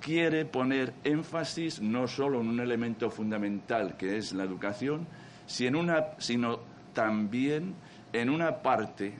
quiere 0.04 0.44
poner 0.44 0.94
énfasis 1.06 1.82
no 1.82 2.08
solo 2.08 2.42
en 2.42 2.50
un 2.50 2.60
elemento 2.60 3.10
fundamental 3.10 3.96
que 3.96 4.18
es 4.18 4.34
la 4.34 4.44
educación, 4.44 5.08
sino 5.48 6.60
también 6.94 7.74
en 8.12 8.30
una 8.30 8.62
parte 8.62 9.14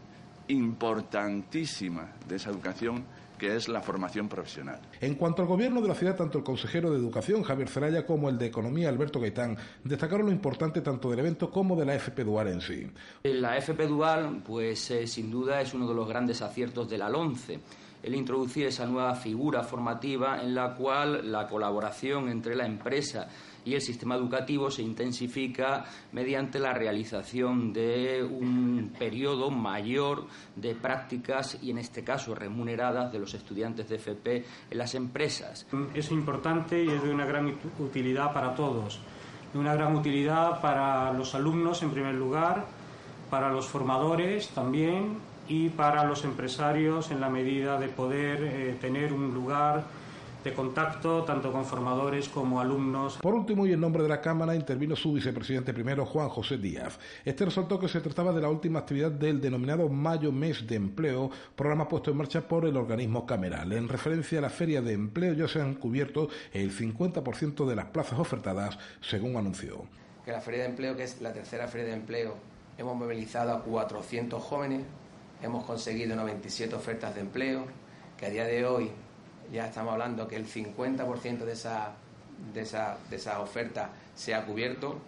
importantísima 0.50 2.12
de 2.28 2.36
esa 2.36 2.50
educación 2.50 3.06
que 3.38 3.56
es 3.56 3.68
la 3.70 3.82
formación 3.82 4.28
profesional. 4.28 4.80
En 5.00 5.16
cuanto 5.16 5.42
al 5.42 5.48
gobierno 5.48 5.82
de 5.82 5.88
la 5.88 5.96
ciudad, 5.96 6.16
tanto 6.16 6.38
el 6.38 6.44
consejero 6.44 6.92
de 6.92 6.98
Educación, 6.98 7.44
Javier 7.44 7.68
Ceraya, 7.68 8.06
como 8.06 8.30
el 8.30 8.38
de 8.38 8.46
Economía, 8.46 8.90
Alberto 8.90 9.20
Gaitán, 9.20 9.58
destacaron 9.84 10.28
lo 10.28 10.32
importante 10.32 10.82
tanto 10.82 11.10
del 11.10 11.20
evento 11.20 11.50
como 11.50 11.76
de 11.76 11.86
la 11.86 11.96
FP 11.96 12.24
Dual 12.24 12.50
en 12.50 12.62
sí. 12.62 12.88
La 13.24 13.58
FP 13.58 13.88
Dual, 13.88 14.44
pues 14.46 14.92
eh, 14.92 15.08
sin 15.08 15.32
duda 15.32 15.62
es 15.62 15.74
uno 15.74 15.88
de 15.88 15.96
los 15.96 16.08
grandes 16.08 16.42
aciertos 16.42 16.90
de 16.90 16.98
la 16.98 17.10
LONCE 17.10 17.60
el 18.04 18.16
introducir 18.16 18.68
esa 18.68 18.86
nueva 18.86 19.16
figura 19.16 19.64
formativa 19.64 20.42
en 20.42 20.54
la 20.54 20.76
cual 20.76 21.32
la 21.32 21.48
colaboración 21.48 22.30
entre 22.30 22.56
la 22.56 22.66
empresa 22.66 23.28
y 23.66 23.74
el 23.74 23.82
sistema 23.82 24.16
educativo 24.16 24.70
se 24.70 24.82
intensifica 24.82 25.86
mediante 26.12 26.60
la 26.60 26.74
realización 26.74 27.72
de 27.72 28.22
un 28.22 28.94
periodo 29.00 29.50
mayor 29.50 30.28
de 30.56 30.76
prácticas 30.76 31.58
y 31.62 31.72
en 31.72 31.78
este 31.78 32.04
caso 32.04 32.36
remuneradas 32.36 33.12
de 33.12 33.20
los 33.20 33.34
estudiantes 33.34 33.88
de 33.88 33.96
FP 33.96 34.46
en 34.70 34.78
las 34.78 34.96
empresas. 34.96 35.66
Es 35.94 36.12
importante 36.12 36.84
y 36.84 36.90
es 36.90 37.02
de 37.02 37.10
una 37.10 37.26
gran 37.26 37.56
utilidad 37.80 38.34
para 38.34 38.54
todos, 38.54 39.00
de 39.54 39.60
una 39.60 39.74
gran 39.74 39.96
utilidad 39.96 40.60
para 40.60 41.14
los 41.14 41.34
alumnos 41.34 41.82
en 41.84 41.92
primer 41.92 42.16
lugar, 42.16 42.66
para 43.30 43.50
los 43.50 43.66
formadores 43.66 44.50
también 44.50 45.33
y 45.48 45.70
para 45.70 46.04
los 46.06 46.24
empresarios 46.24 47.12
en 47.12 47.20
la 47.20 47.30
medida 47.30 47.80
de 47.80 47.88
poder 47.88 48.44
eh, 48.44 48.78
tener 48.80 49.14
un 49.14 49.34
lugar 49.34 49.84
de 50.44 50.54
contacto 50.54 51.24
tanto 51.24 51.52
con 51.52 51.66
formadores 51.66 52.28
como 52.28 52.60
alumnos. 52.60 53.18
Por 53.22 53.34
último, 53.34 53.66
y 53.66 53.74
en 53.74 53.80
nombre 53.80 54.04
de 54.04 54.10
la 54.10 54.20
Cámara, 54.20 54.56
intervino 54.56 54.96
su 54.96 55.14
vicepresidente 55.14 55.74
primero, 55.74 56.06
Juan 56.06 56.30
José 56.30 56.58
Díaz. 56.58 57.00
Este 57.24 57.46
resaltó 57.46 57.80
que 57.80 57.88
se 57.88 58.02
trataba 58.02 58.34
de 58.34 58.42
la 58.42 58.50
última 58.50 58.80
actividad 58.80 59.12
del 59.12 59.40
denominado 59.40 59.88
Mayo 59.90 60.32
Mes 60.32 60.68
de 60.68 60.76
Empleo, 60.76 61.32
programa 61.56 61.88
puesto 61.88 62.12
en 62.12 62.18
marcha 62.18 62.42
por 62.42 62.66
el 62.66 62.76
organismo 62.76 63.26
cameral. 63.26 63.72
En 63.72 63.88
referencia 63.88 64.40
a 64.40 64.42
la 64.42 64.50
feria 64.50 64.82
de 64.82 64.94
empleo 64.94 65.34
ya 65.34 65.48
se 65.48 65.62
han 65.62 65.76
cubierto 65.76 66.28
el 66.52 66.72
50% 66.76 67.66
de 67.66 67.76
las 67.76 67.86
plazas 67.86 68.20
ofertadas, 68.20 68.78
según 69.02 69.38
anunció. 69.38 69.86
Que 70.26 70.32
la 70.32 70.42
feria 70.42 70.64
de 70.64 70.70
empleo, 70.70 70.96
que 70.96 71.04
es 71.04 71.22
la 71.22 71.32
tercera 71.32 71.68
feria 71.68 71.88
de 71.88 71.94
empleo, 71.94 72.36
hemos 72.78 72.96
movilizado 72.96 73.54
a 73.54 73.64
400 73.64 74.42
jóvenes, 74.42 74.84
hemos 75.44 75.66
conseguido 75.66 76.16
97 76.16 76.74
ofertas 76.74 77.14
de 77.14 77.22
empleo, 77.22 77.66
que 78.18 78.26
a 78.26 78.30
día 78.30 78.46
de 78.46 78.66
hoy 78.66 78.92
ya 79.52 79.68
estamos 79.68 79.94
hablando 79.94 80.28
que 80.28 80.38
el 80.38 80.48
50% 80.48 81.40
de 81.40 81.52
esa, 81.52 81.94
de, 82.54 82.62
esa, 82.62 82.98
de 83.10 83.16
esa 83.18 83.40
oferta 83.42 83.90
se 84.16 84.34
ha 84.34 84.46
cubierto. 84.46 85.00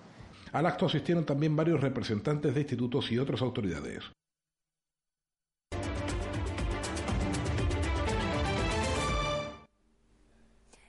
Al 0.52 0.66
acto 0.66 0.86
asistieron 0.86 1.26
también 1.26 1.56
varios 1.56 1.80
representantes 1.80 2.54
de 2.54 2.62
institutos 2.62 3.12
y 3.12 3.18
otras 3.18 3.42
autoridades. 3.42 4.04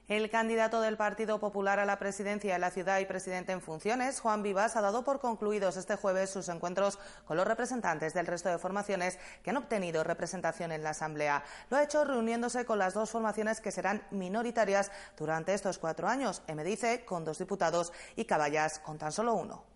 El 0.08 0.30
candidato 0.30 0.80
del 0.80 0.96
Partido 0.96 1.40
Popular 1.40 1.80
a 1.80 1.84
la 1.84 1.98
presidencia 1.98 2.52
de 2.52 2.60
la 2.60 2.70
ciudad 2.70 3.00
y 3.00 3.06
presidente 3.06 3.50
en 3.50 3.60
funciones, 3.60 4.20
Juan 4.20 4.44
Vivas, 4.44 4.76
ha 4.76 4.80
dado 4.80 5.02
por 5.02 5.18
concluidos 5.18 5.76
este 5.76 5.96
jueves 5.96 6.30
sus 6.30 6.48
encuentros 6.48 7.00
con 7.24 7.36
los 7.36 7.44
representantes 7.44 8.14
del 8.14 8.28
resto 8.28 8.48
de 8.48 8.58
formaciones 8.58 9.18
que 9.42 9.50
han 9.50 9.56
obtenido 9.56 10.04
representación 10.04 10.70
en 10.70 10.84
la 10.84 10.90
Asamblea. 10.90 11.42
Lo 11.70 11.76
ha 11.76 11.82
hecho 11.82 12.04
reuniéndose 12.04 12.64
con 12.64 12.78
las 12.78 12.94
dos 12.94 13.10
formaciones 13.10 13.60
que 13.60 13.72
serán 13.72 14.00
minoritarias 14.12 14.92
durante 15.18 15.54
estos 15.54 15.78
cuatro 15.78 16.06
años, 16.06 16.40
MDIC 16.46 17.04
con 17.04 17.24
dos 17.24 17.38
diputados 17.38 17.92
y 18.14 18.26
Caballas 18.26 18.78
con 18.78 18.98
tan 18.98 19.10
solo 19.10 19.34
uno. 19.34 19.75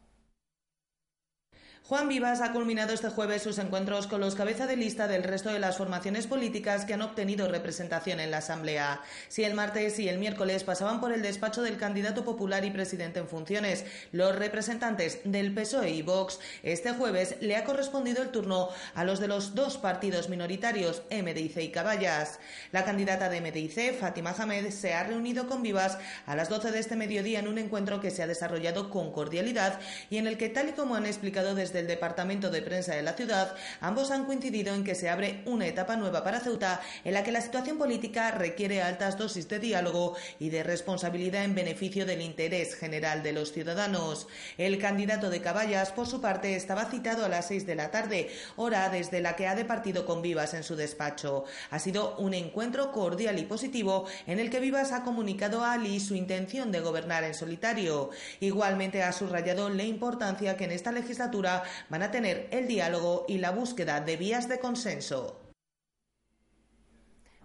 Juan 1.91 2.09
Vivas 2.09 2.41
ha 2.41 2.53
culminado 2.53 2.93
este 2.93 3.09
jueves 3.09 3.43
sus 3.43 3.59
encuentros 3.59 4.07
con 4.07 4.21
los 4.21 4.37
cabeza 4.37 4.69
de 4.69 4.77
lista 4.77 5.09
del 5.09 5.25
resto 5.25 5.53
de 5.53 5.59
las 5.59 5.77
formaciones 5.77 6.29
políticas 6.29 6.85
que 6.85 6.95
han 6.95 7.03
obtenido 7.03 7.49
representación 7.49 8.21
en 8.21 8.31
la 8.31 8.37
Asamblea. 8.37 9.03
Si 9.27 9.43
el 9.43 9.55
martes 9.55 9.99
y 9.99 10.09
el 10.09 10.19
miércoles 10.19 10.63
pasaban 10.63 11.01
por 11.01 11.13
el 11.13 11.21
despacho 11.21 11.63
del 11.63 11.79
candidato 11.79 12.25
popular 12.25 12.65
y 12.65 12.71
presidente 12.71 13.19
en 13.19 13.27
funciones, 13.27 13.85
los 14.13 14.37
representantes 14.37 15.19
del 15.25 15.53
PSOE 15.53 15.91
y 15.91 16.03
Vox, 16.03 16.39
este 16.63 16.93
jueves 16.93 17.35
le 17.41 17.57
ha 17.57 17.65
correspondido 17.65 18.23
el 18.23 18.29
turno 18.29 18.69
a 18.95 19.03
los 19.03 19.19
de 19.19 19.27
los 19.27 19.57
dos 19.57 19.77
partidos 19.77 20.29
minoritarios, 20.29 21.03
MDIC 21.11 21.57
y 21.57 21.71
Caballas. 21.71 22.39
La 22.71 22.85
candidata 22.85 23.29
de 23.29 23.41
MDIC, 23.41 23.99
Fátima 23.99 24.37
Hamed, 24.39 24.71
se 24.71 24.95
ha 24.95 25.03
reunido 25.03 25.49
con 25.49 25.65
Vivas 25.65 25.99
a 26.27 26.37
las 26.37 26.49
12 26.49 26.71
de 26.71 26.79
este 26.79 26.95
mediodía 26.95 27.41
en 27.41 27.49
un 27.49 27.59
encuentro 27.59 28.01
que 28.01 28.13
se 28.13 28.23
ha 28.23 28.29
desarrollado 28.29 28.91
con 28.91 29.11
cordialidad 29.11 29.81
y 30.09 30.19
en 30.19 30.29
el 30.29 30.39
que, 30.39 30.51
tal 30.51 30.69
y 30.69 30.73
como 30.73 30.95
han 30.95 31.07
explicado 31.07 31.57
desde 31.57 31.70
del 31.73 31.87
Departamento 31.87 32.51
de 32.51 32.63
Prensa 32.63 32.95
de 32.95 33.03
la 33.03 33.15
ciudad, 33.15 33.55
ambos 33.81 34.11
han 34.11 34.25
coincidido 34.25 34.75
en 34.75 34.85
que 34.85 34.95
se 34.95 35.09
abre 35.09 35.43
una 35.47 35.67
etapa 35.67 35.97
nueva 35.97 36.25
para 36.25 36.41
Ceuta 36.41 36.81
en 37.05 37.15
la 37.15 37.25
que 37.25 37.33
la 37.33 37.41
situación 37.41 37.79
política 37.79 38.31
requiere 38.31 38.83
altas 38.83 39.19
dosis 39.19 39.49
de 39.49 39.59
diálogo 39.59 40.17
y 40.39 40.51
de 40.51 40.63
responsabilidad 40.63 41.45
en 41.45 41.55
beneficio 41.55 42.07
del 42.07 42.23
interés 42.23 42.75
general 42.75 43.23
de 43.23 43.33
los 43.33 43.53
ciudadanos. 43.53 44.27
El 44.59 44.79
candidato 44.79 45.31
de 45.31 45.41
Caballas, 45.41 45.93
por 45.93 46.07
su 46.07 46.21
parte, 46.21 46.57
estaba 46.57 46.87
citado 46.87 47.25
a 47.25 47.29
las 47.29 47.49
seis 47.49 47.67
de 47.67 47.75
la 47.75 47.91
tarde, 47.91 48.31
hora 48.57 48.89
desde 48.89 49.21
la 49.21 49.37
que 49.37 49.47
ha 49.47 49.55
departido 49.55 50.07
con 50.07 50.23
Vivas 50.23 50.55
en 50.55 50.63
su 50.63 50.77
despacho. 50.77 51.45
Ha 51.71 51.79
sido 51.79 52.17
un 52.17 52.35
encuentro 52.35 52.93
cordial 52.93 53.39
y 53.39 53.45
positivo 53.45 54.07
en 54.27 54.41
el 54.41 54.51
que 54.51 54.61
Vivas 54.61 54.93
ha 54.93 55.03
comunicado 55.03 55.65
a 55.65 55.73
Ali 55.73 56.01
su 56.01 56.15
intención 56.15 56.73
de 56.73 56.81
gobernar 56.81 57.25
en 57.25 57.35
solitario. 57.35 58.11
Igualmente 58.41 59.03
ha 59.03 59.13
subrayado 59.13 59.69
la 59.69 59.85
importancia 59.85 60.57
que 60.57 60.65
en 60.65 60.73
esta 60.73 60.93
legislatura 60.93 61.60
van 61.89 62.03
a 62.03 62.11
tener 62.11 62.49
el 62.51 62.67
diálogo 62.67 63.25
y 63.29 63.39
la 63.39 63.51
búsqueda 63.51 64.01
de 64.01 64.17
vías 64.17 64.49
de 64.49 64.61
consenso. 64.61 65.50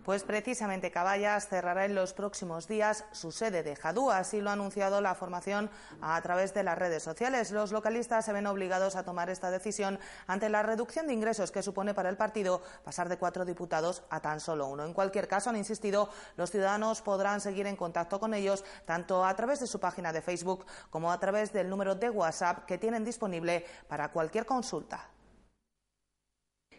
Pues 0.05 0.21
precisamente 0.21 0.91
Caballas 0.91 1.47
cerrará 1.47 1.83
en 1.83 1.95
los 1.95 2.13
próximos 2.13 2.67
días 2.67 3.05
su 3.12 3.31
sede 3.31 3.63
de 3.63 3.75
Jadú. 3.75 4.12
Así 4.12 4.39
lo 4.39 4.51
ha 4.51 4.53
anunciado 4.53 5.01
la 5.01 5.15
formación 5.15 5.71
a 6.00 6.21
través 6.21 6.53
de 6.53 6.62
las 6.62 6.77
redes 6.77 7.01
sociales. 7.01 7.50
Los 7.50 7.71
localistas 7.71 8.24
se 8.24 8.31
ven 8.31 8.45
obligados 8.45 8.95
a 8.95 9.03
tomar 9.03 9.31
esta 9.31 9.50
decisión 9.50 9.97
ante 10.27 10.50
la 10.50 10.62
reducción 10.62 11.07
de 11.07 11.13
ingresos 11.13 11.50
que 11.50 11.63
supone 11.63 11.95
para 11.95 12.09
el 12.09 12.17
partido 12.17 12.62
pasar 12.83 13.09
de 13.09 13.17
cuatro 13.17 13.45
diputados 13.45 14.03
a 14.12 14.19
tan 14.19 14.39
solo 14.39 14.67
uno. 14.67 14.85
En 14.85 14.93
cualquier 14.93 15.27
caso, 15.27 15.50
han 15.50 15.57
insistido, 15.57 16.12
los 16.38 16.51
ciudadanos 16.51 17.01
podrán 17.01 17.41
seguir 17.41 17.65
en 17.65 17.75
contacto 17.75 18.19
con 18.19 18.35
ellos 18.35 18.63
tanto 18.85 19.25
a 19.25 19.35
través 19.35 19.59
de 19.59 19.65
su 19.65 19.79
página 19.79 20.13
de 20.13 20.21
Facebook 20.21 20.67
como 20.91 21.12
a 21.12 21.19
través 21.19 21.51
del 21.51 21.67
número 21.67 21.95
de 21.95 22.12
WhatsApp 22.12 22.65
que 22.65 22.77
tienen 22.77 23.03
disponible 23.03 23.65
para 23.88 24.12
cualquier 24.12 24.45
consulta. 24.45 25.14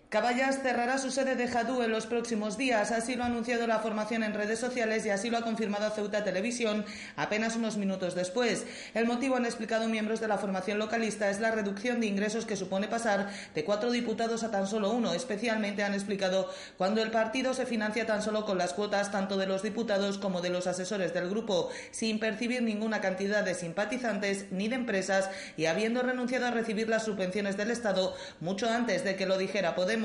Caballas 0.09 0.61
cerrará 0.63 0.99
su 0.99 1.11
sede 1.11 1.35
de 1.35 1.49
Jadú 1.49 1.83
en 1.83 1.91
los 1.91 2.07
próximos 2.07 2.57
días, 2.57 2.93
así 2.93 3.17
lo 3.17 3.25
ha 3.25 3.27
anunciado 3.27 3.67
la 3.67 3.81
formación 3.81 4.23
en 4.23 4.35
redes 4.35 4.61
sociales 4.61 5.05
y 5.05 5.11
así 5.11 5.31
lo 5.31 5.39
ha 5.39 5.43
confirmado 5.43 5.91
Ceuta 5.91 6.23
Televisión 6.23 6.85
apenas 7.17 7.57
unos 7.57 7.77
minutos 7.77 8.15
después. 8.15 8.67
El 8.95 9.07
motivo, 9.07 9.35
han 9.35 9.47
explicado 9.47 9.89
miembros 9.89 10.21
de 10.21 10.29
la 10.29 10.39
formación 10.39 10.79
localista, 10.79 11.29
es 11.29 11.41
la 11.41 11.51
reducción 11.51 11.99
de 11.99 12.07
ingresos 12.07 12.47
que 12.47 12.55
supone 12.55 12.87
pasar 12.87 13.31
de 13.53 13.65
cuatro 13.65 13.91
diputados 13.91 14.45
a 14.45 14.53
tan 14.53 14.69
solo 14.69 14.93
uno. 14.93 15.13
Especialmente 15.13 15.83
han 15.83 15.93
explicado 15.93 16.53
cuando 16.79 17.03
el 17.03 17.11
partido 17.11 17.53
se 17.53 17.67
financia 17.67 18.07
tan 18.07 18.23
solo 18.23 18.45
con 18.45 18.59
las 18.59 18.75
cuotas 18.75 19.11
tanto 19.11 19.37
de 19.37 19.49
los 19.49 19.65
diputados 19.65 20.19
como 20.19 20.41
de 20.41 20.51
los 20.51 20.69
asesores 20.69 21.15
del 21.15 21.29
grupo, 21.29 21.69
sin 21.91 22.21
percibir 22.21 22.63
ninguna 22.63 23.01
cantidad 23.01 23.43
de 23.43 23.55
simpatizantes 23.55 24.53
ni 24.53 24.69
de 24.69 24.77
empresas 24.77 25.31
y 25.57 25.67
habiendo 25.67 26.03
renunciado 26.03 26.47
a 26.47 26.53
recibir 26.53 26.89
las 26.89 27.05
subvenciones 27.05 27.57
del 27.57 27.73
Estado 27.73 28.15
mucho 28.39 28.71
antes 28.71 29.03
de 29.03 29.17
que 29.17 29.27
lo 29.27 29.37
dijera 29.37 29.75
Podemos 29.75 29.96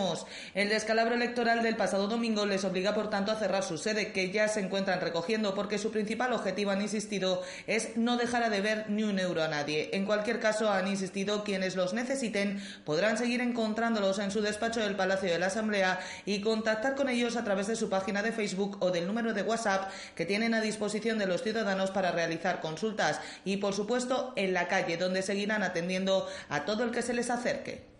el 0.53 0.69
descalabro 0.69 1.15
electoral 1.15 1.63
del 1.63 1.75
pasado 1.75 2.07
domingo 2.07 2.45
les 2.45 2.63
obliga, 2.63 2.93
por 2.93 3.09
tanto, 3.09 3.31
a 3.31 3.35
cerrar 3.35 3.63
su 3.63 3.77
sede, 3.77 4.11
que 4.11 4.31
ya 4.31 4.47
se 4.47 4.61
encuentran 4.61 5.01
recogiendo, 5.01 5.53
porque 5.53 5.77
su 5.77 5.91
principal 5.91 6.33
objetivo, 6.33 6.71
han 6.71 6.81
insistido, 6.81 7.43
es 7.67 7.97
no 7.97 8.17
dejar 8.17 8.43
a 8.43 8.49
deber 8.49 8.85
ni 8.89 9.03
un 9.03 9.19
euro 9.19 9.43
a 9.43 9.47
nadie. 9.47 9.89
En 9.93 10.05
cualquier 10.05 10.39
caso, 10.39 10.71
han 10.71 10.87
insistido, 10.87 11.43
quienes 11.43 11.75
los 11.75 11.93
necesiten 11.93 12.61
podrán 12.85 13.17
seguir 13.17 13.41
encontrándolos 13.41 14.19
en 14.19 14.31
su 14.31 14.41
despacho 14.41 14.79
del 14.79 14.95
Palacio 14.95 15.29
de 15.29 15.39
la 15.39 15.47
Asamblea 15.47 15.99
y 16.25 16.41
contactar 16.41 16.95
con 16.95 17.09
ellos 17.09 17.35
a 17.35 17.43
través 17.43 17.67
de 17.67 17.75
su 17.75 17.89
página 17.89 18.23
de 18.23 18.31
Facebook 18.31 18.77
o 18.79 18.91
del 18.91 19.07
número 19.07 19.33
de 19.33 19.43
WhatsApp 19.43 19.91
que 20.15 20.25
tienen 20.25 20.53
a 20.53 20.61
disposición 20.61 21.17
de 21.17 21.25
los 21.25 21.43
ciudadanos 21.43 21.91
para 21.91 22.11
realizar 22.11 22.61
consultas 22.61 23.19
y, 23.43 23.57
por 23.57 23.73
supuesto, 23.73 24.33
en 24.35 24.53
la 24.53 24.67
calle, 24.67 24.97
donde 24.97 25.21
seguirán 25.21 25.63
atendiendo 25.63 26.27
a 26.49 26.65
todo 26.65 26.83
el 26.83 26.91
que 26.91 27.01
se 27.01 27.13
les 27.13 27.29
acerque. 27.29 27.90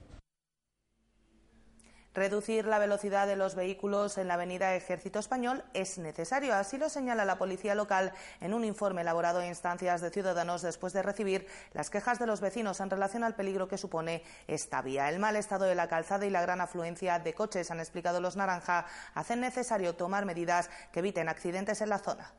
Reducir 2.14 2.66
la 2.66 2.78
velocidad 2.78 3.26
de 3.26 3.38
los 3.38 3.56
vehículos 3.56 4.18
en 4.18 4.28
la 4.28 4.34
avenida 4.34 4.76
Ejército 4.76 5.18
Español 5.18 5.64
es 5.74 5.98
necesario, 5.98 6.54
así 6.54 6.78
lo 6.78 6.90
señala 6.90 7.24
la 7.24 7.38
policía 7.38 7.74
local 7.74 8.12
en 8.42 8.54
un 8.54 8.66
informe 8.66 9.00
elaborado 9.00 9.40
en 9.40 9.48
instancias 9.48 10.02
de 10.02 10.10
ciudadanos 10.10 10.62
después 10.62 10.92
de 10.92 11.04
recibir 11.04 11.48
las 11.72 11.90
quejas 11.90 12.20
de 12.20 12.28
los 12.28 12.42
vecinos 12.42 12.82
en 12.82 12.90
relación 12.90 13.24
al 13.24 13.36
peligro 13.36 13.70
que 13.70 13.78
supone 13.78 14.24
esta 14.48 14.82
vía. 14.82 15.08
El 15.08 15.20
mal 15.20 15.38
estado 15.38 15.64
de 15.64 15.76
la 15.76 15.88
calzada 15.88 16.26
y 16.26 16.30
la 16.30 16.42
gran 16.42 16.60
afluencia 16.60 17.18
de 17.18 17.34
coches, 17.34 17.72
han 17.72 17.80
explicado 17.80 18.20
los 18.20 18.36
Naranja, 18.36 18.86
hacen 19.14 19.40
necesario 19.40 19.96
tomar 19.96 20.26
medidas 20.26 20.70
que 20.92 21.00
eviten 21.00 21.30
accidentes 21.30 21.80
en 21.80 21.88
la 21.88 22.00
zona. 22.00 22.34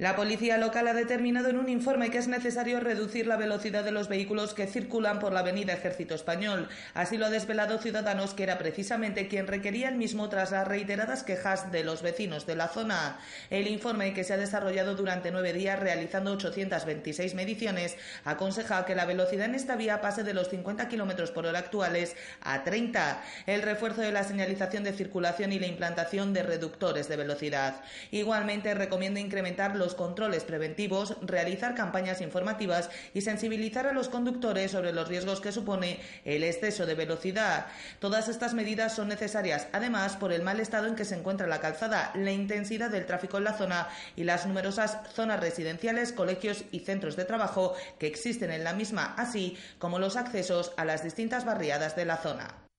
La 0.00 0.16
policía 0.16 0.56
local 0.56 0.88
ha 0.88 0.94
determinado 0.94 1.50
en 1.50 1.58
un 1.58 1.68
informe 1.68 2.10
que 2.10 2.16
es 2.16 2.26
necesario 2.26 2.80
reducir 2.80 3.26
la 3.26 3.36
velocidad 3.36 3.84
de 3.84 3.92
los 3.92 4.08
vehículos 4.08 4.54
que 4.54 4.66
circulan 4.66 5.18
por 5.18 5.34
la 5.34 5.40
avenida 5.40 5.74
Ejército 5.74 6.14
Español. 6.14 6.70
Así 6.94 7.18
lo 7.18 7.26
ha 7.26 7.30
desvelado 7.30 7.76
Ciudadanos, 7.76 8.32
que 8.32 8.44
era 8.44 8.56
precisamente 8.56 9.28
quien 9.28 9.46
requería 9.46 9.90
el 9.90 9.96
mismo 9.96 10.30
tras 10.30 10.52
las 10.52 10.66
reiteradas 10.66 11.22
quejas 11.22 11.70
de 11.70 11.84
los 11.84 12.00
vecinos 12.00 12.46
de 12.46 12.56
la 12.56 12.68
zona. 12.68 13.18
El 13.50 13.66
informe, 13.66 14.14
que 14.14 14.24
se 14.24 14.32
ha 14.32 14.38
desarrollado 14.38 14.94
durante 14.94 15.32
nueve 15.32 15.52
días 15.52 15.78
realizando 15.78 16.32
826 16.32 17.34
mediciones, 17.34 17.94
aconseja 18.24 18.86
que 18.86 18.94
la 18.94 19.04
velocidad 19.04 19.44
en 19.44 19.54
esta 19.54 19.76
vía 19.76 20.00
pase 20.00 20.24
de 20.24 20.32
los 20.32 20.48
50 20.48 20.88
kilómetros 20.88 21.30
por 21.30 21.44
hora 21.44 21.58
actuales 21.58 22.16
a 22.40 22.64
30. 22.64 23.22
El 23.44 23.60
refuerzo 23.60 24.00
de 24.00 24.12
la 24.12 24.24
señalización 24.24 24.82
de 24.82 24.94
circulación 24.94 25.52
y 25.52 25.58
la 25.58 25.66
implantación 25.66 26.32
de 26.32 26.42
reductores 26.42 27.06
de 27.06 27.18
velocidad. 27.18 27.82
Igualmente 28.10 28.72
recomienda 28.72 29.20
incrementar 29.20 29.76
los 29.76 29.89
controles 29.94 30.44
preventivos, 30.44 31.16
realizar 31.22 31.74
campañas 31.74 32.20
informativas 32.20 32.90
y 33.14 33.20
sensibilizar 33.20 33.86
a 33.86 33.92
los 33.92 34.08
conductores 34.08 34.70
sobre 34.72 34.92
los 34.92 35.08
riesgos 35.08 35.40
que 35.40 35.52
supone 35.52 36.00
el 36.24 36.44
exceso 36.44 36.86
de 36.86 36.94
velocidad. 36.94 37.66
Todas 37.98 38.28
estas 38.28 38.54
medidas 38.54 38.94
son 38.94 39.08
necesarias, 39.08 39.68
además, 39.72 40.16
por 40.16 40.32
el 40.32 40.42
mal 40.42 40.60
estado 40.60 40.86
en 40.86 40.94
que 40.94 41.04
se 41.04 41.16
encuentra 41.16 41.46
la 41.46 41.60
calzada, 41.60 42.12
la 42.14 42.32
intensidad 42.32 42.90
del 42.90 43.06
tráfico 43.06 43.38
en 43.38 43.44
la 43.44 43.56
zona 43.56 43.88
y 44.16 44.24
las 44.24 44.46
numerosas 44.46 44.98
zonas 45.12 45.40
residenciales, 45.40 46.12
colegios 46.12 46.64
y 46.72 46.80
centros 46.80 47.16
de 47.16 47.24
trabajo 47.24 47.74
que 47.98 48.06
existen 48.06 48.50
en 48.50 48.64
la 48.64 48.72
misma, 48.72 49.14
así 49.16 49.56
como 49.78 49.98
los 49.98 50.16
accesos 50.16 50.72
a 50.76 50.84
las 50.84 51.02
distintas 51.02 51.44
barriadas 51.44 51.96
de 51.96 52.04
la 52.04 52.16
zona. 52.16 52.69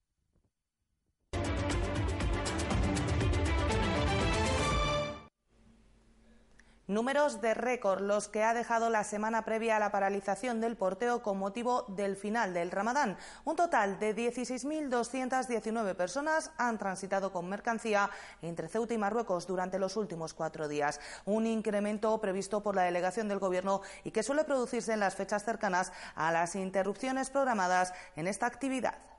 Números 6.92 7.40
de 7.40 7.54
récord 7.54 8.02
los 8.02 8.28
que 8.28 8.44
ha 8.44 8.54
dejado 8.54 8.90
la 8.90 9.06
semana 9.06 9.46
previa 9.46 9.78
a 9.78 9.80
la 9.80 9.94
paralización 9.94 10.60
del 10.60 10.76
porteo 10.76 11.24
con 11.24 11.40
motivo 11.40 11.86
del 11.88 12.18
final 12.18 12.54
del 12.54 12.70
Ramadán. 12.70 13.16
Un 13.46 13.56
total 13.56 13.98
de 13.98 14.14
16.219 14.14 15.96
personas 15.96 16.52
han 16.58 16.78
transitado 16.78 17.32
con 17.32 17.48
mercancía 17.48 18.10
entre 18.42 18.68
Ceuta 18.68 18.94
y 18.94 18.98
Marruecos 18.98 19.48
durante 19.48 19.80
los 19.80 19.96
últimos 19.96 20.34
cuatro 20.34 20.68
días. 20.68 21.00
Un 21.24 21.48
incremento 21.48 22.20
previsto 22.20 22.62
por 22.62 22.76
la 22.76 22.84
delegación 22.84 23.30
del 23.30 23.40
Gobierno 23.40 23.80
y 24.04 24.12
que 24.12 24.22
suele 24.22 24.44
producirse 24.44 24.92
en 24.92 25.00
las 25.00 25.16
fechas 25.16 25.46
cercanas 25.46 25.94
a 26.14 26.30
las 26.34 26.58
interrupciones 26.58 27.30
programadas 27.30 27.94
en 28.18 28.28
esta 28.28 28.48
actividad. 28.48 29.11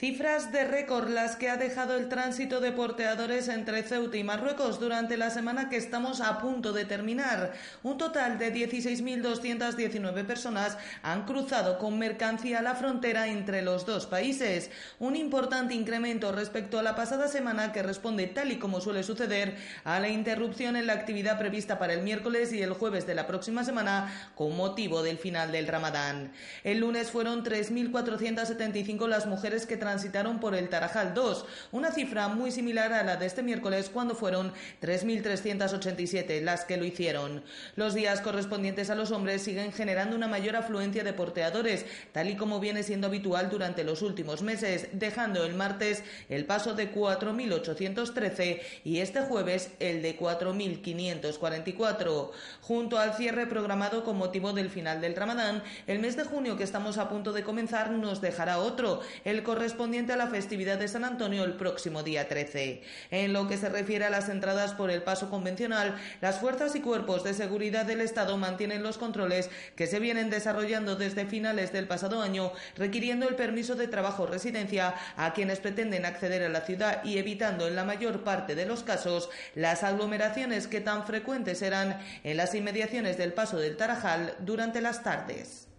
Cifras 0.00 0.50
de 0.50 0.64
récord 0.64 1.10
las 1.10 1.36
que 1.36 1.50
ha 1.50 1.58
dejado 1.58 1.94
el 1.94 2.08
tránsito 2.08 2.60
de 2.60 2.72
porteadores 2.72 3.48
entre 3.48 3.82
Ceuta 3.82 4.16
y 4.16 4.24
Marruecos 4.24 4.80
durante 4.80 5.18
la 5.18 5.28
semana 5.28 5.68
que 5.68 5.76
estamos 5.76 6.22
a 6.22 6.38
punto 6.38 6.72
de 6.72 6.86
terminar. 6.86 7.52
Un 7.82 7.98
total 7.98 8.38
de 8.38 8.50
16.219 8.50 10.24
personas 10.24 10.78
han 11.02 11.26
cruzado 11.26 11.76
con 11.76 11.98
mercancía 11.98 12.62
la 12.62 12.76
frontera 12.76 13.28
entre 13.28 13.60
los 13.60 13.84
dos 13.84 14.06
países. 14.06 14.70
Un 15.00 15.16
importante 15.16 15.74
incremento 15.74 16.32
respecto 16.32 16.78
a 16.78 16.82
la 16.82 16.96
pasada 16.96 17.28
semana 17.28 17.70
que 17.70 17.82
responde, 17.82 18.26
tal 18.26 18.52
y 18.52 18.58
como 18.58 18.80
suele 18.80 19.02
suceder, 19.02 19.58
a 19.84 20.00
la 20.00 20.08
interrupción 20.08 20.76
en 20.76 20.86
la 20.86 20.94
actividad 20.94 21.38
prevista 21.38 21.78
para 21.78 21.92
el 21.92 22.00
miércoles 22.00 22.54
y 22.54 22.62
el 22.62 22.72
jueves 22.72 23.06
de 23.06 23.16
la 23.16 23.26
próxima 23.26 23.64
semana 23.64 24.10
con 24.34 24.56
motivo 24.56 25.02
del 25.02 25.18
final 25.18 25.52
del 25.52 25.66
Ramadán. 25.66 26.32
El 26.64 26.80
lunes 26.80 27.10
fueron 27.10 27.44
3.475 27.44 29.06
las 29.06 29.26
mujeres 29.26 29.66
que 29.66 29.89
transitaron 29.90 30.38
por 30.38 30.54
el 30.54 30.68
Tarajal 30.68 31.14
2, 31.14 31.44
una 31.72 31.90
cifra 31.90 32.28
muy 32.28 32.52
similar 32.52 32.92
a 32.92 33.02
la 33.02 33.16
de 33.16 33.26
este 33.26 33.42
miércoles 33.42 33.90
cuando 33.92 34.14
fueron 34.14 34.52
3.387 34.80 36.40
las 36.42 36.64
que 36.64 36.76
lo 36.76 36.84
hicieron. 36.84 37.42
Los 37.74 37.94
días 37.94 38.20
correspondientes 38.20 38.88
a 38.88 38.94
los 38.94 39.10
hombres 39.10 39.42
siguen 39.42 39.72
generando 39.72 40.14
una 40.14 40.28
mayor 40.28 40.54
afluencia 40.54 41.02
de 41.02 41.12
porteadores, 41.12 41.86
tal 42.12 42.30
y 42.30 42.36
como 42.36 42.60
viene 42.60 42.84
siendo 42.84 43.08
habitual 43.08 43.50
durante 43.50 43.82
los 43.82 44.02
últimos 44.02 44.42
meses, 44.42 44.86
dejando 44.92 45.44
el 45.44 45.54
martes 45.54 46.04
el 46.28 46.44
paso 46.44 46.74
de 46.74 46.94
4.813 46.94 48.60
y 48.84 49.00
este 49.00 49.22
jueves 49.22 49.72
el 49.80 50.02
de 50.02 50.16
4.544. 50.16 52.30
Junto 52.60 52.96
al 52.96 53.14
cierre 53.14 53.48
programado 53.48 54.04
con 54.04 54.16
motivo 54.16 54.52
del 54.52 54.70
final 54.70 55.00
del 55.00 55.16
Ramadán, 55.16 55.64
el 55.88 55.98
mes 55.98 56.16
de 56.16 56.22
junio 56.22 56.56
que 56.56 56.62
estamos 56.62 56.96
a 56.96 57.08
punto 57.08 57.32
de 57.32 57.42
comenzar 57.42 57.90
nos 57.90 58.20
dejará 58.20 58.60
otro, 58.60 59.00
el 59.24 59.42
correspondiente 59.42 59.79
correspondiente 59.80 60.12
a 60.12 60.16
la 60.18 60.26
festividad 60.26 60.78
de 60.78 60.88
San 60.88 61.04
Antonio 61.04 61.42
el 61.42 61.54
próximo 61.54 62.02
día 62.02 62.28
13. 62.28 62.82
En 63.10 63.32
lo 63.32 63.48
que 63.48 63.56
se 63.56 63.70
refiere 63.70 64.04
a 64.04 64.10
las 64.10 64.28
entradas 64.28 64.74
por 64.74 64.90
el 64.90 65.02
paso 65.02 65.30
convencional, 65.30 65.96
las 66.20 66.38
fuerzas 66.38 66.76
y 66.76 66.82
cuerpos 66.82 67.24
de 67.24 67.32
seguridad 67.32 67.86
del 67.86 68.02
Estado 68.02 68.36
mantienen 68.36 68.82
los 68.82 68.98
controles 68.98 69.48
que 69.76 69.86
se 69.86 69.98
vienen 69.98 70.28
desarrollando 70.28 70.96
desde 70.96 71.24
finales 71.24 71.72
del 71.72 71.86
pasado 71.86 72.20
año, 72.20 72.52
requiriendo 72.76 73.26
el 73.26 73.36
permiso 73.36 73.74
de 73.74 73.88
trabajo 73.88 74.24
o 74.24 74.26
residencia 74.26 74.94
a 75.16 75.32
quienes 75.32 75.60
pretenden 75.60 76.04
acceder 76.04 76.42
a 76.42 76.50
la 76.50 76.60
ciudad 76.60 77.02
y 77.02 77.16
evitando 77.16 77.66
en 77.66 77.74
la 77.74 77.84
mayor 77.84 78.22
parte 78.22 78.54
de 78.54 78.66
los 78.66 78.82
casos 78.82 79.30
las 79.54 79.82
aglomeraciones 79.82 80.66
que 80.66 80.82
tan 80.82 81.06
frecuentes 81.06 81.62
eran 81.62 81.98
en 82.22 82.36
las 82.36 82.54
inmediaciones 82.54 83.16
del 83.16 83.32
paso 83.32 83.56
del 83.56 83.78
Tarajal 83.78 84.34
durante 84.40 84.82
las 84.82 85.02
tardes 85.02 85.69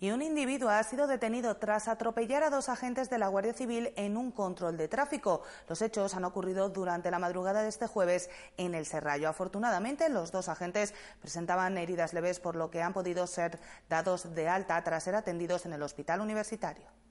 y 0.00 0.10
un 0.10 0.22
individuo 0.22 0.68
ha 0.68 0.82
sido 0.82 1.06
detenido 1.06 1.56
tras 1.56 1.88
atropellar 1.88 2.42
a 2.42 2.50
dos 2.50 2.68
agentes 2.68 3.08
de 3.08 3.18
la 3.18 3.28
Guardia 3.28 3.54
Civil 3.54 3.92
en 3.96 4.16
un 4.16 4.30
control 4.30 4.76
de 4.76 4.88
tráfico. 4.88 5.42
Los 5.68 5.82
hechos 5.82 6.14
han 6.14 6.24
ocurrido 6.24 6.68
durante 6.68 7.10
la 7.10 7.18
madrugada 7.18 7.62
de 7.62 7.68
este 7.68 7.86
jueves 7.86 8.28
en 8.56 8.74
el 8.74 8.86
Serrallo. 8.86 9.28
Afortunadamente, 9.28 10.08
los 10.08 10.32
dos 10.32 10.48
agentes 10.48 10.94
presentaban 11.20 11.78
heridas 11.78 12.12
leves, 12.12 12.40
por 12.40 12.56
lo 12.56 12.70
que 12.70 12.82
han 12.82 12.92
podido 12.92 13.26
ser 13.26 13.58
dados 13.88 14.34
de 14.34 14.48
alta 14.48 14.82
tras 14.84 15.04
ser 15.04 15.14
atendidos 15.14 15.66
en 15.66 15.72
el 15.72 15.82
hospital 15.82 16.20
universitario. 16.20 17.05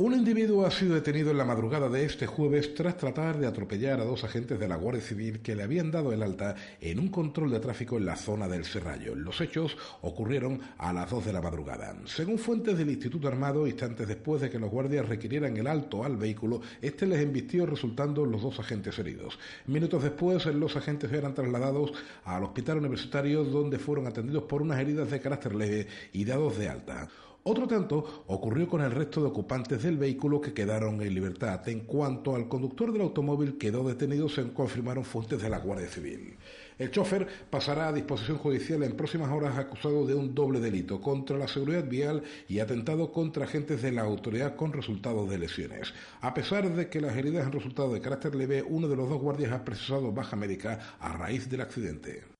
Un 0.00 0.14
individuo 0.14 0.64
ha 0.64 0.70
sido 0.70 0.94
detenido 0.94 1.32
en 1.32 1.38
la 1.38 1.44
madrugada 1.44 1.88
de 1.88 2.04
este 2.04 2.24
jueves 2.24 2.72
tras 2.72 2.96
tratar 2.96 3.36
de 3.36 3.48
atropellar 3.48 4.00
a 4.00 4.04
dos 4.04 4.22
agentes 4.22 4.56
de 4.56 4.68
la 4.68 4.76
Guardia 4.76 5.02
Civil 5.02 5.40
que 5.40 5.56
le 5.56 5.64
habían 5.64 5.90
dado 5.90 6.12
el 6.12 6.22
alta 6.22 6.54
en 6.80 7.00
un 7.00 7.08
control 7.08 7.50
de 7.50 7.58
tráfico 7.58 7.96
en 7.96 8.06
la 8.06 8.14
zona 8.14 8.46
del 8.46 8.64
Serrallo. 8.64 9.16
Los 9.16 9.40
hechos 9.40 9.76
ocurrieron 10.02 10.60
a 10.78 10.92
las 10.92 11.10
dos 11.10 11.24
de 11.24 11.32
la 11.32 11.42
madrugada. 11.42 11.96
Según 12.04 12.38
fuentes 12.38 12.78
del 12.78 12.90
Instituto 12.90 13.26
Armado, 13.26 13.66
instantes 13.66 14.06
después 14.06 14.40
de 14.40 14.50
que 14.50 14.60
los 14.60 14.70
guardias 14.70 15.08
requirieran 15.08 15.56
el 15.56 15.66
alto 15.66 16.04
al 16.04 16.16
vehículo, 16.16 16.60
este 16.80 17.04
les 17.04 17.20
embistió 17.20 17.66
resultando 17.66 18.24
los 18.24 18.40
dos 18.40 18.60
agentes 18.60 18.96
heridos. 19.00 19.36
Minutos 19.66 20.04
después, 20.04 20.46
los 20.46 20.76
agentes 20.76 21.12
eran 21.12 21.34
trasladados 21.34 21.92
al 22.24 22.44
hospital 22.44 22.78
universitario 22.78 23.42
donde 23.42 23.80
fueron 23.80 24.06
atendidos 24.06 24.44
por 24.44 24.62
unas 24.62 24.78
heridas 24.78 25.10
de 25.10 25.20
carácter 25.20 25.56
leve 25.56 25.88
y 26.12 26.24
dados 26.24 26.56
de 26.56 26.68
alta. 26.68 27.08
Otro 27.44 27.66
tanto 27.66 28.24
ocurrió 28.26 28.68
con 28.68 28.82
el 28.82 28.90
resto 28.90 29.22
de 29.22 29.28
ocupantes 29.28 29.82
del 29.82 29.96
vehículo 29.96 30.40
que 30.40 30.52
quedaron 30.52 31.00
en 31.00 31.14
libertad. 31.14 31.66
En 31.68 31.80
cuanto 31.80 32.34
al 32.34 32.48
conductor 32.48 32.92
del 32.92 33.02
automóvil 33.02 33.56
quedó 33.56 33.88
detenido, 33.88 34.28
se 34.28 34.52
confirmaron 34.52 35.04
fuentes 35.04 35.40
de 35.40 35.48
la 35.48 35.58
Guardia 35.58 35.88
Civil. 35.88 36.36
El 36.78 36.90
chofer 36.90 37.26
pasará 37.50 37.88
a 37.88 37.92
disposición 37.92 38.38
judicial 38.38 38.82
en 38.82 38.96
próximas 38.96 39.30
horas 39.30 39.58
acusado 39.58 40.06
de 40.06 40.14
un 40.14 40.34
doble 40.34 40.60
delito 40.60 41.00
contra 41.00 41.36
la 41.36 41.48
seguridad 41.48 41.88
vial 41.88 42.22
y 42.48 42.60
atentado 42.60 43.10
contra 43.10 43.44
agentes 43.44 43.82
de 43.82 43.92
la 43.92 44.02
autoridad 44.02 44.54
con 44.54 44.72
resultados 44.72 45.28
de 45.28 45.38
lesiones. 45.38 45.92
A 46.20 46.34
pesar 46.34 46.70
de 46.70 46.88
que 46.88 47.00
las 47.00 47.16
heridas 47.16 47.46
han 47.46 47.52
resultado 47.52 47.92
de 47.92 48.00
carácter 48.00 48.34
leve, 48.34 48.62
uno 48.62 48.88
de 48.88 48.96
los 48.96 49.08
dos 49.08 49.20
guardias 49.20 49.52
ha 49.52 49.64
precisado 49.64 50.12
baja 50.12 50.36
médica 50.36 50.96
a 51.00 51.16
raíz 51.16 51.48
del 51.48 51.62
accidente. 51.62 52.37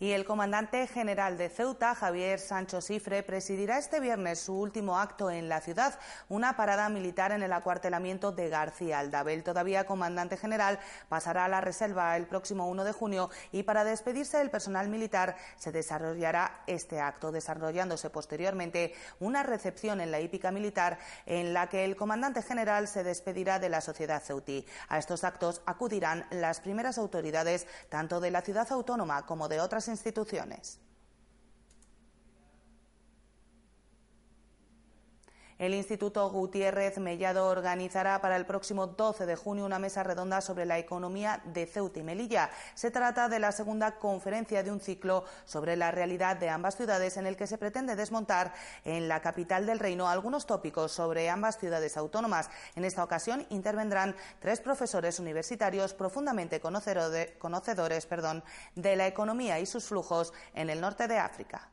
Y 0.00 0.12
el 0.12 0.24
comandante 0.24 0.86
general 0.86 1.36
de 1.38 1.48
Ceuta, 1.48 1.92
Javier 1.96 2.38
Sancho 2.38 2.80
Cifre, 2.80 3.24
presidirá 3.24 3.78
este 3.78 3.98
viernes 3.98 4.38
su 4.38 4.54
último 4.54 4.96
acto 4.96 5.28
en 5.28 5.48
la 5.48 5.60
ciudad, 5.60 5.98
una 6.28 6.56
parada 6.56 6.88
militar 6.88 7.32
en 7.32 7.42
el 7.42 7.52
acuartelamiento 7.52 8.30
de 8.30 8.48
García 8.48 9.00
Aldabel. 9.00 9.42
Todavía 9.42 9.86
comandante 9.86 10.36
general 10.36 10.78
pasará 11.08 11.46
a 11.46 11.48
la 11.48 11.60
reserva 11.60 12.16
el 12.16 12.28
próximo 12.28 12.68
1 12.68 12.84
de 12.84 12.92
junio 12.92 13.28
y 13.50 13.64
para 13.64 13.82
despedirse 13.82 14.38
del 14.38 14.50
personal 14.50 14.88
militar 14.88 15.34
se 15.56 15.72
desarrollará 15.72 16.62
este 16.68 17.00
acto, 17.00 17.32
desarrollándose 17.32 18.08
posteriormente 18.08 18.94
una 19.18 19.42
recepción 19.42 20.00
en 20.00 20.12
la 20.12 20.20
hípica 20.20 20.52
militar 20.52 21.00
en 21.26 21.52
la 21.52 21.68
que 21.68 21.84
el 21.84 21.96
comandante 21.96 22.42
general 22.42 22.86
se 22.86 23.02
despedirá 23.02 23.58
de 23.58 23.68
la 23.68 23.80
sociedad 23.80 24.22
ceutí. 24.22 24.64
A 24.88 24.98
estos 24.98 25.24
actos 25.24 25.60
acudirán 25.66 26.24
las 26.30 26.60
primeras 26.60 26.98
autoridades 26.98 27.66
tanto 27.88 28.20
de 28.20 28.30
la 28.30 28.42
ciudad 28.42 28.70
autónoma 28.70 29.26
como 29.26 29.48
de 29.48 29.60
otras 29.60 29.87
instituciones. 29.88 30.80
El 35.58 35.74
Instituto 35.74 36.30
Gutiérrez 36.30 36.98
Mellado 36.98 37.48
organizará 37.48 38.20
para 38.20 38.36
el 38.36 38.46
próximo 38.46 38.86
12 38.86 39.26
de 39.26 39.34
junio 39.34 39.66
una 39.66 39.80
mesa 39.80 40.04
redonda 40.04 40.40
sobre 40.40 40.66
la 40.66 40.78
economía 40.78 41.42
de 41.46 41.66
Ceuta 41.66 41.98
y 41.98 42.04
Melilla. 42.04 42.50
Se 42.76 42.92
trata 42.92 43.28
de 43.28 43.40
la 43.40 43.50
segunda 43.50 43.96
conferencia 43.96 44.62
de 44.62 44.70
un 44.70 44.78
ciclo 44.80 45.24
sobre 45.44 45.74
la 45.74 45.90
realidad 45.90 46.36
de 46.36 46.48
ambas 46.48 46.76
ciudades 46.76 47.16
en 47.16 47.26
el 47.26 47.36
que 47.36 47.48
se 47.48 47.58
pretende 47.58 47.96
desmontar 47.96 48.54
en 48.84 49.08
la 49.08 49.20
capital 49.20 49.66
del 49.66 49.80
reino 49.80 50.08
algunos 50.08 50.46
tópicos 50.46 50.92
sobre 50.92 51.28
ambas 51.28 51.58
ciudades 51.58 51.96
autónomas. 51.96 52.50
En 52.76 52.84
esta 52.84 53.02
ocasión 53.02 53.44
intervendrán 53.50 54.14
tres 54.38 54.60
profesores 54.60 55.18
universitarios 55.18 55.92
profundamente 55.92 56.60
conocedores 56.60 58.08
de 58.76 58.96
la 58.96 59.06
economía 59.08 59.58
y 59.58 59.66
sus 59.66 59.86
flujos 59.86 60.32
en 60.54 60.70
el 60.70 60.80
norte 60.80 61.08
de 61.08 61.18
África. 61.18 61.68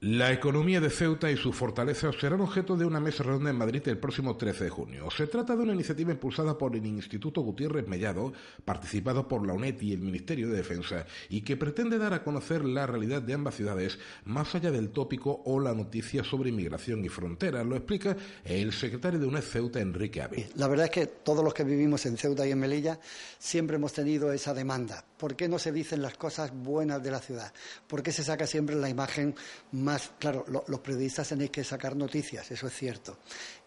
La 0.00 0.30
economía 0.30 0.78
de 0.78 0.90
Ceuta 0.90 1.30
y 1.30 1.38
sus 1.38 1.56
fortalezas 1.56 2.16
serán 2.20 2.42
objeto 2.42 2.76
de 2.76 2.84
una 2.84 3.00
mesa 3.00 3.22
redonda 3.22 3.48
en 3.48 3.56
Madrid 3.56 3.80
el 3.86 3.96
próximo 3.96 4.36
13 4.36 4.64
de 4.64 4.70
junio. 4.70 5.10
Se 5.10 5.26
trata 5.26 5.56
de 5.56 5.62
una 5.62 5.72
iniciativa 5.72 6.12
impulsada 6.12 6.58
por 6.58 6.76
el 6.76 6.84
Instituto 6.84 7.40
Gutiérrez 7.40 7.88
Mellado, 7.88 8.34
participado 8.62 9.26
por 9.26 9.46
la 9.46 9.54
UNED 9.54 9.80
y 9.80 9.94
el 9.94 10.00
Ministerio 10.00 10.50
de 10.50 10.56
Defensa, 10.58 11.06
y 11.30 11.40
que 11.40 11.56
pretende 11.56 11.96
dar 11.96 12.12
a 12.12 12.22
conocer 12.22 12.62
la 12.66 12.86
realidad 12.86 13.22
de 13.22 13.32
ambas 13.32 13.54
ciudades 13.54 13.98
más 14.26 14.54
allá 14.54 14.70
del 14.70 14.90
tópico 14.90 15.40
o 15.46 15.58
la 15.60 15.72
noticia 15.72 16.22
sobre 16.22 16.50
inmigración 16.50 17.02
y 17.02 17.08
fronteras. 17.08 17.64
Lo 17.64 17.74
explica 17.74 18.14
el 18.44 18.74
secretario 18.74 19.18
de 19.18 19.26
UNED 19.26 19.40
Ceuta, 19.40 19.80
Enrique 19.80 20.20
Ave. 20.20 20.50
La 20.56 20.68
verdad 20.68 20.84
es 20.86 20.92
que 20.92 21.06
todos 21.06 21.42
los 21.42 21.54
que 21.54 21.64
vivimos 21.64 22.04
en 22.04 22.18
Ceuta 22.18 22.46
y 22.46 22.50
en 22.50 22.58
Melilla 22.58 23.00
siempre 23.38 23.76
hemos 23.76 23.94
tenido 23.94 24.30
esa 24.30 24.52
demanda. 24.52 25.02
¿Por 25.16 25.34
qué 25.34 25.48
no 25.48 25.58
se 25.58 25.72
dicen 25.72 26.02
las 26.02 26.18
cosas 26.18 26.52
buenas 26.54 27.02
de 27.02 27.10
la 27.10 27.20
ciudad? 27.20 27.50
¿Por 27.86 28.02
qué 28.02 28.12
se 28.12 28.22
saca 28.22 28.46
siempre 28.46 28.76
la 28.76 28.90
imagen 28.90 29.34
más, 29.72 29.85
claro, 30.18 30.44
los 30.48 30.80
periodistas 30.80 31.28
tenéis 31.28 31.50
que 31.50 31.64
sacar 31.64 31.96
noticias, 31.96 32.50
eso 32.50 32.66
es 32.66 32.72
cierto. 32.72 33.18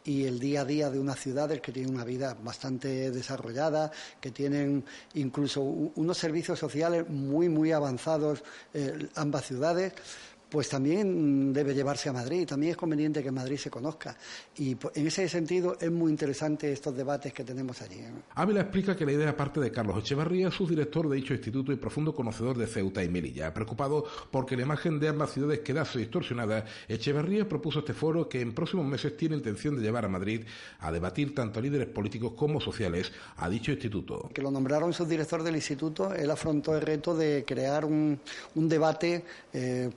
Y 0.04 0.26
el 0.26 0.40
día 0.40 0.62
a 0.62 0.66
día 0.66 0.90
de 0.90 1.00
unas 1.00 1.20
ciudades 1.20 1.62
que 1.62 1.72
tienen 1.72 1.94
una 1.94 2.04
vida 2.04 2.36
bastante 2.42 3.12
desarrollada, 3.12 3.92
que 4.20 4.32
tienen 4.32 4.84
incluso 5.14 5.62
unos 5.62 6.18
servicios 6.18 6.58
sociales 6.58 7.08
muy, 7.10 7.50
muy 7.50 7.72
avanzados, 7.72 8.44
eh, 8.74 9.08
ambas 9.16 9.46
ciudades, 9.46 9.94
pues 10.50 10.70
también 10.70 11.54
debe 11.54 11.74
llevarse 11.74 12.10
a 12.10 12.14
Madrid. 12.14 12.48
También 12.48 12.72
es 12.72 12.78
conveniente 12.78 13.24
que 13.24 13.32
Madrid 13.32 13.58
se 13.58 13.70
conozca. 13.70 14.18
Y 14.58 14.72
en 14.96 15.08
ese 15.08 15.30
sentido 15.30 15.78
es 15.80 15.92
muy 15.92 16.12
interesante 16.12 16.72
estos 16.72 16.96
debates 16.96 17.34
que 17.34 17.44
tenemos 17.44 17.82
allí. 17.82 18.02
Ávila 18.36 18.62
explica 18.62 18.96
que 18.96 19.06
la 19.06 19.12
idea 19.12 19.36
parte 19.36 19.60
de 19.60 19.72
Carlos 19.72 19.98
Echevarría, 20.00 20.52
subdirector 20.52 21.08
de 21.10 21.18
dicho 21.18 21.34
instituto 21.34 21.72
y 21.72 21.76
profundo 21.76 22.14
conocedor 22.14 22.58
de 22.58 22.68
Ceuta 22.68 23.04
y 23.04 23.10
Melilla. 23.10 23.54
Preocupado 23.54 24.06
porque 24.32 24.56
la 24.56 24.64
imagen 24.64 25.00
de 25.00 25.10
ambas 25.10 25.32
ciudades 25.32 25.60
quedase 25.60 26.00
distorsionada, 26.00 26.66
Echevarría 26.88 27.48
propuso 27.48 27.80
este 27.80 27.94
foro 27.94 28.28
que 28.28 28.42
en 28.42 28.54
próximos 28.54 28.86
meses 28.86 29.16
tiene 29.16 29.36
intención 29.36 29.76
de 29.76 29.82
llevar 29.82 30.06
a 30.06 30.10
Madrid 30.10 30.42
a 30.80 30.92
debatir 30.92 31.36
tanto 31.36 31.60
a 31.60 31.62
líderes 31.62 31.88
políticos 31.88 32.34
como 32.36 32.60
sociales 32.60 33.12
a 33.38 33.50
dicho 33.50 33.72
instituto. 33.72 34.30
Que 34.34 34.42
lo 34.42 34.52
nombraron 34.52 34.94
subdirector 34.94 35.44
del 35.44 35.56
instituto, 35.56 36.14
él 36.14 36.30
afrontó 36.32 36.76
el 36.76 36.82
reto 36.82 37.16
de 37.16 37.44
crear 37.46 37.86
un, 37.86 38.20
debate. 38.56 39.24
Eh, 39.54 39.90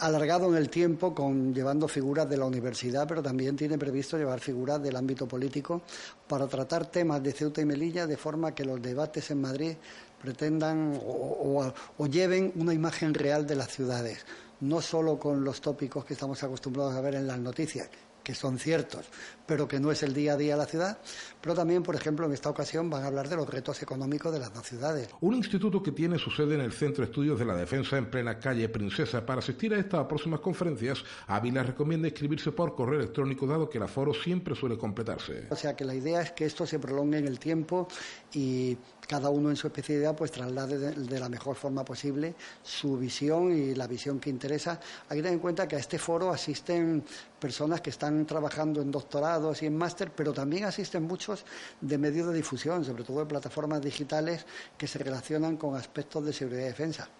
alargado 0.00 0.48
en 0.48 0.56
el 0.56 0.68
tiempo 0.68 1.14
con 1.14 1.54
llevando 1.54 1.86
figuras 1.86 2.28
de 2.28 2.36
la 2.36 2.46
universidad, 2.46 3.06
pero 3.06 3.22
también 3.22 3.56
tiene 3.56 3.78
previsto 3.78 4.16
llevar 4.16 4.40
figuras 4.40 4.82
del 4.82 4.96
ámbito 4.96 5.28
político 5.28 5.82
para 6.26 6.46
tratar 6.46 6.86
temas 6.86 7.22
de 7.22 7.32
Ceuta 7.32 7.60
y 7.60 7.64
Melilla 7.64 8.06
de 8.06 8.16
forma 8.16 8.54
que 8.54 8.64
los 8.64 8.80
debates 8.80 9.30
en 9.30 9.40
Madrid 9.40 9.76
pretendan 10.20 10.98
o, 11.04 11.72
o 11.98 12.06
lleven 12.06 12.52
una 12.56 12.74
imagen 12.74 13.14
real 13.14 13.46
de 13.46 13.56
las 13.56 13.68
ciudades, 13.68 14.24
no 14.60 14.80
solo 14.80 15.18
con 15.18 15.44
los 15.44 15.60
tópicos 15.60 16.04
que 16.04 16.14
estamos 16.14 16.42
acostumbrados 16.42 16.94
a 16.94 17.00
ver 17.00 17.14
en 17.14 17.26
las 17.26 17.38
noticias, 17.38 17.88
que 18.22 18.34
son 18.34 18.58
ciertos, 18.58 19.06
pero 19.46 19.66
que 19.66 19.80
no 19.80 19.90
es 19.90 20.02
el 20.02 20.14
día 20.14 20.34
a 20.34 20.36
día 20.36 20.54
de 20.54 20.58
la 20.58 20.66
ciudad, 20.66 20.98
pero 21.40 21.54
también, 21.54 21.82
por 21.82 21.94
ejemplo, 21.94 22.26
en 22.26 22.32
esta 22.32 22.50
ocasión 22.50 22.90
van 22.90 23.02
a 23.02 23.06
hablar 23.06 23.28
de 23.28 23.36
los 23.36 23.48
retos 23.48 23.82
económicos 23.82 24.32
de 24.32 24.38
las 24.38 24.52
dos 24.52 24.66
ciudades. 24.66 25.08
Un 25.20 25.34
instituto 25.34 25.82
que 25.82 25.92
tiene 25.92 26.18
su 26.18 26.30
sede 26.30 26.54
en 26.54 26.60
el 26.60 26.72
Centro 26.72 27.04
de 27.04 27.10
Estudios 27.10 27.38
de 27.38 27.44
la 27.44 27.54
Defensa 27.54 27.96
en 27.96 28.10
plena 28.10 28.38
calle 28.38 28.68
Princesa. 28.68 29.24
Para 29.24 29.40
asistir 29.40 29.74
a 29.74 29.78
estas 29.78 30.06
próximas 30.06 30.40
conferencias, 30.40 31.02
Ávila 31.26 31.62
recomienda 31.62 32.08
inscribirse 32.08 32.52
por 32.52 32.74
correo 32.74 33.00
electrónico, 33.00 33.46
dado 33.46 33.68
que 33.68 33.78
el 33.78 33.84
aforo 33.84 34.14
siempre 34.14 34.54
suele 34.54 34.76
completarse. 34.78 35.46
O 35.50 35.56
sea 35.56 35.74
que 35.74 35.84
la 35.84 35.94
idea 35.94 36.22
es 36.22 36.32
que 36.32 36.44
esto 36.44 36.66
se 36.66 36.78
prolongue 36.78 37.18
en 37.18 37.26
el 37.26 37.38
tiempo 37.38 37.88
y 38.32 38.76
cada 39.10 39.28
uno 39.28 39.50
en 39.50 39.56
su 39.56 39.66
especialidad 39.66 40.14
pues 40.14 40.30
traslade 40.30 40.78
de, 40.78 41.18
la 41.18 41.28
mejor 41.28 41.56
forma 41.56 41.84
posible 41.84 42.36
su 42.62 42.96
visión 42.96 43.52
y 43.52 43.74
la 43.74 43.88
visión 43.88 44.20
que 44.20 44.30
interesa. 44.30 44.78
Hay 45.08 45.16
que 45.16 45.22
tener 45.24 45.32
en 45.32 45.40
cuenta 45.40 45.66
que 45.66 45.74
a 45.74 45.80
este 45.80 45.98
foro 45.98 46.30
asisten 46.30 47.02
personas 47.40 47.80
que 47.80 47.90
están 47.90 48.24
trabajando 48.24 48.80
en 48.80 48.92
doctorados 48.92 49.64
y 49.64 49.66
en 49.66 49.76
máster, 49.76 50.12
pero 50.12 50.32
también 50.32 50.62
asisten 50.62 51.02
muchos 51.02 51.44
de 51.80 51.98
medios 51.98 52.28
de 52.28 52.34
difusión, 52.34 52.84
sobre 52.84 53.02
todo 53.02 53.18
de 53.18 53.26
plataformas 53.26 53.82
digitales 53.82 54.46
que 54.78 54.86
se 54.86 55.00
relacionan 55.00 55.56
con 55.56 55.74
aspectos 55.74 56.24
de 56.24 56.32
seguridad 56.32 56.62
y 56.62 56.66
defensa. 56.66 57.10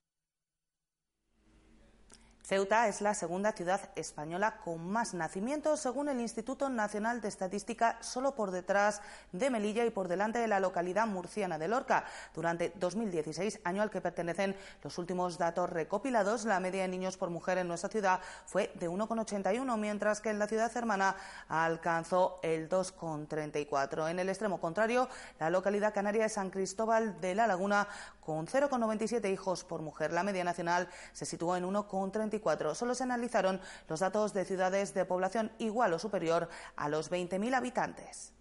Ceuta 2.50 2.88
es 2.88 3.00
la 3.00 3.14
segunda 3.14 3.52
ciudad 3.52 3.80
española 3.94 4.56
con 4.64 4.84
más 4.90 5.14
nacimientos 5.14 5.78
según 5.78 6.08
el 6.08 6.18
Instituto 6.18 6.68
Nacional 6.68 7.20
de 7.20 7.28
Estadística, 7.28 7.96
solo 8.00 8.34
por 8.34 8.50
detrás 8.50 9.02
de 9.30 9.50
Melilla 9.50 9.84
y 9.84 9.90
por 9.90 10.08
delante 10.08 10.40
de 10.40 10.48
la 10.48 10.58
localidad 10.58 11.06
murciana 11.06 11.60
de 11.60 11.68
Lorca. 11.68 12.06
Durante 12.34 12.72
2016, 12.74 13.60
año 13.62 13.82
al 13.82 13.90
que 13.92 14.00
pertenecen 14.00 14.56
los 14.82 14.98
últimos 14.98 15.38
datos 15.38 15.70
recopilados, 15.70 16.44
la 16.44 16.58
media 16.58 16.82
de 16.82 16.88
niños 16.88 17.16
por 17.16 17.30
mujer 17.30 17.56
en 17.58 17.68
nuestra 17.68 17.88
ciudad 17.88 18.18
fue 18.46 18.72
de 18.74 18.90
1,81, 18.90 19.78
mientras 19.78 20.20
que 20.20 20.30
en 20.30 20.40
la 20.40 20.48
ciudad 20.48 20.76
hermana 20.76 21.14
alcanzó 21.46 22.40
el 22.42 22.68
2,34. 22.68 24.10
En 24.10 24.18
el 24.18 24.28
extremo 24.28 24.60
contrario, 24.60 25.08
la 25.38 25.50
localidad 25.50 25.94
canaria 25.94 26.24
de 26.24 26.28
San 26.28 26.50
Cristóbal 26.50 27.20
de 27.20 27.36
la 27.36 27.46
Laguna, 27.46 27.86
con 28.20 28.48
0,97 28.48 29.32
hijos 29.32 29.62
por 29.62 29.82
mujer, 29.82 30.12
la 30.12 30.24
media 30.24 30.42
nacional 30.42 30.88
se 31.12 31.24
situó 31.24 31.56
en 31.56 31.64
1,34 31.64 32.39
Solo 32.74 32.94
se 32.94 33.04
analizaron 33.04 33.60
los 33.88 34.00
datos 34.00 34.32
de 34.32 34.44
ciudades 34.44 34.94
de 34.94 35.04
población 35.04 35.52
igual 35.58 35.92
o 35.92 35.98
superior 35.98 36.48
a 36.76 36.88
los 36.88 37.10
20.000 37.10 37.54
habitantes. 37.54 38.32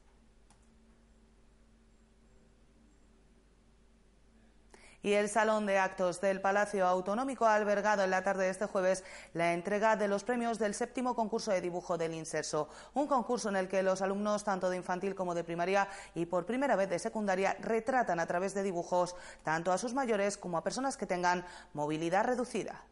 y 5.01 5.13
el 5.13 5.29
Salón 5.29 5.65
de 5.65 5.77
Actos 5.79 6.21
del 6.21 6.41
Palacio 6.41 6.85
Autonómico 6.85 7.45
ha 7.45 7.55
albergado 7.55 8.03
en 8.03 8.09
la 8.09 8.23
tarde 8.23 8.45
de 8.45 8.49
este 8.49 8.65
jueves 8.65 9.03
la 9.33 9.53
entrega 9.53 9.95
de 9.95 10.07
los 10.07 10.23
premios 10.23 10.59
del 10.59 10.73
séptimo 10.73 11.15
concurso 11.15 11.51
de 11.51 11.61
dibujo 11.61 11.97
del 11.97 12.13
Inserso, 12.13 12.69
un 12.93 13.07
concurso 13.07 13.49
en 13.49 13.55
el 13.55 13.67
que 13.67 13.83
los 13.83 14.01
alumnos 14.01 14.43
tanto 14.43 14.69
de 14.69 14.77
infantil 14.77 15.15
como 15.15 15.35
de 15.35 15.43
primaria 15.43 15.87
y 16.15 16.25
por 16.25 16.45
primera 16.45 16.75
vez 16.75 16.89
de 16.89 16.99
secundaria 16.99 17.55
retratan 17.59 18.19
a 18.19 18.27
través 18.27 18.53
de 18.53 18.63
dibujos 18.63 19.15
tanto 19.43 19.71
a 19.71 19.77
sus 19.77 19.93
mayores 19.93 20.37
como 20.37 20.57
a 20.57 20.63
personas 20.63 20.97
que 20.97 21.05
tengan 21.05 21.45
movilidad 21.73 22.25
reducida. 22.25 22.83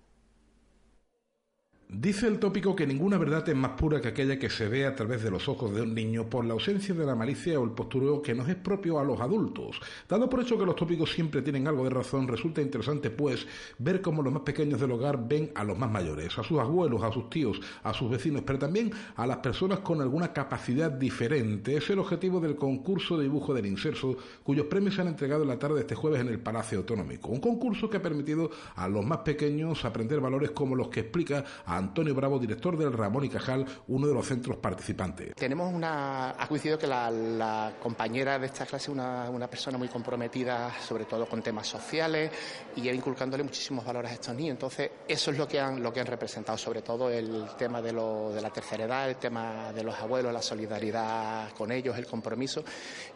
Dice 1.90 2.28
el 2.28 2.38
tópico 2.38 2.76
que 2.76 2.86
ninguna 2.86 3.18
verdad 3.18 3.48
es 3.48 3.56
más 3.56 3.72
pura 3.72 4.02
que 4.02 4.10
aquella 4.10 4.38
que 4.38 4.50
se 4.50 4.68
ve 4.68 4.86
a 4.86 4.94
través 4.94 5.24
de 5.24 5.32
los 5.32 5.48
ojos 5.48 5.74
de 5.74 5.84
un 5.84 5.96
niño 5.96 6.30
por 6.30 6.44
la 6.44 6.52
ausencia 6.52 6.94
de 6.94 7.06
la 7.06 7.16
malicia 7.16 7.58
o 7.58 7.64
el 7.64 7.72
postureo 7.72 8.22
que 8.22 8.36
nos 8.36 8.50
es 8.50 8.58
propio 8.58 9.00
a 9.00 9.06
los 9.06 9.22
adultos. 9.22 9.80
Dado 10.08 10.30
por 10.30 10.42
hecho 10.42 10.58
que 10.58 10.66
los 10.66 10.76
tópicos 10.76 11.14
siempre 11.14 11.42
tienen 11.42 11.66
algo 11.66 11.86
de 11.86 11.92
razón, 11.92 12.28
resulta 12.28 12.62
interesante 12.62 13.10
pues 13.10 13.48
ver 13.78 14.02
cómo 14.02 14.22
los 14.22 14.34
más 14.34 14.42
pequeños 14.42 14.82
del 14.82 14.92
hogar 14.92 15.30
ven 15.30 15.50
a 15.56 15.64
los 15.64 15.78
más 15.78 15.90
mayores, 15.90 16.38
a 16.38 16.44
sus 16.44 16.60
abuelos, 16.60 17.02
a 17.04 17.12
sus 17.14 17.30
tíos, 17.30 17.62
a 17.84 17.94
sus 17.94 18.12
vecinos, 18.12 18.44
pero 18.46 18.60
también 18.60 18.92
a 19.16 19.26
las 19.26 19.38
personas 19.38 19.80
con 19.80 20.02
alguna 20.02 20.34
capacidad 20.34 20.92
diferente. 20.92 21.78
Es 21.78 21.90
el 21.90 22.00
objetivo 22.00 22.42
del 22.42 22.58
concurso 22.58 23.16
de 23.16 23.24
dibujo 23.24 23.54
del 23.54 23.66
inserso, 23.66 24.18
cuyos 24.44 24.66
premios 24.66 24.96
se 24.96 25.04
han 25.04 25.08
entregado 25.08 25.44
en 25.44 25.48
la 25.48 25.58
tarde 25.58 25.76
de 25.76 25.82
este 25.82 25.96
jueves 25.96 26.20
en 26.20 26.28
el 26.28 26.40
Palacio 26.40 26.80
Autonómico. 26.80 27.30
Un 27.30 27.40
concurso 27.40 27.90
que 27.90 27.96
ha 27.96 28.02
permitido 28.02 28.52
a 28.76 28.90
los 28.90 29.06
más 29.06 29.20
pequeños 29.20 29.86
aprender 29.86 30.20
valores 30.20 30.52
como 30.52 30.76
los 30.76 30.90
que 30.90 31.00
explica 31.00 31.46
a 31.66 31.77
Antonio 31.78 32.14
Bravo, 32.14 32.40
director 32.40 32.78
del 32.78 32.94
Ramón 32.94 33.26
y 33.26 33.30
Cajal, 33.30 33.66
uno 33.88 34.08
de 34.08 34.14
los 34.14 34.28
centros 34.28 34.58
participantes. 34.58 35.36
Tenemos 35.36 35.74
una, 35.74 36.32
ha 36.32 36.48
coincidido 36.48 36.78
que 36.78 36.88
la, 36.88 37.74
compañera 37.82 38.38
de 38.40 38.48
esta 38.48 38.66
clase 38.66 38.92
una, 38.92 39.30
una 39.30 39.48
persona 39.48 39.78
muy 39.78 39.88
comprometida, 39.88 40.74
sobre 40.80 41.06
todo 41.06 41.26
con 41.28 41.42
temas 41.42 41.68
sociales, 41.68 42.32
y 42.76 42.90
inculcándole 42.90 43.44
muchísimos 43.44 43.86
valores 43.86 44.12
a 44.12 44.14
estos 44.16 44.36
niños. 44.36 44.52
Entonces, 44.52 44.92
eso 45.08 45.32
es 45.32 45.38
lo 45.38 45.48
que 45.48 45.60
han, 45.60 45.82
lo 45.82 45.94
que 45.94 46.02
han 46.02 46.08
representado, 46.08 46.58
sobre 46.58 46.82
todo 46.82 47.10
el 47.10 47.46
tema 47.58 47.82
de, 47.82 47.94
lo, 47.94 48.32
de 48.32 48.42
la 48.42 48.50
tercera 48.50 48.86
edad, 48.86 49.10
el 49.10 49.16
tema 49.18 49.72
de 49.74 49.84
los 49.84 49.96
abuelos, 49.96 50.34
la 50.34 50.42
solidaridad 50.42 51.52
con 51.54 51.72
ellos, 51.72 51.98
el 51.98 52.06
compromiso, 52.06 52.64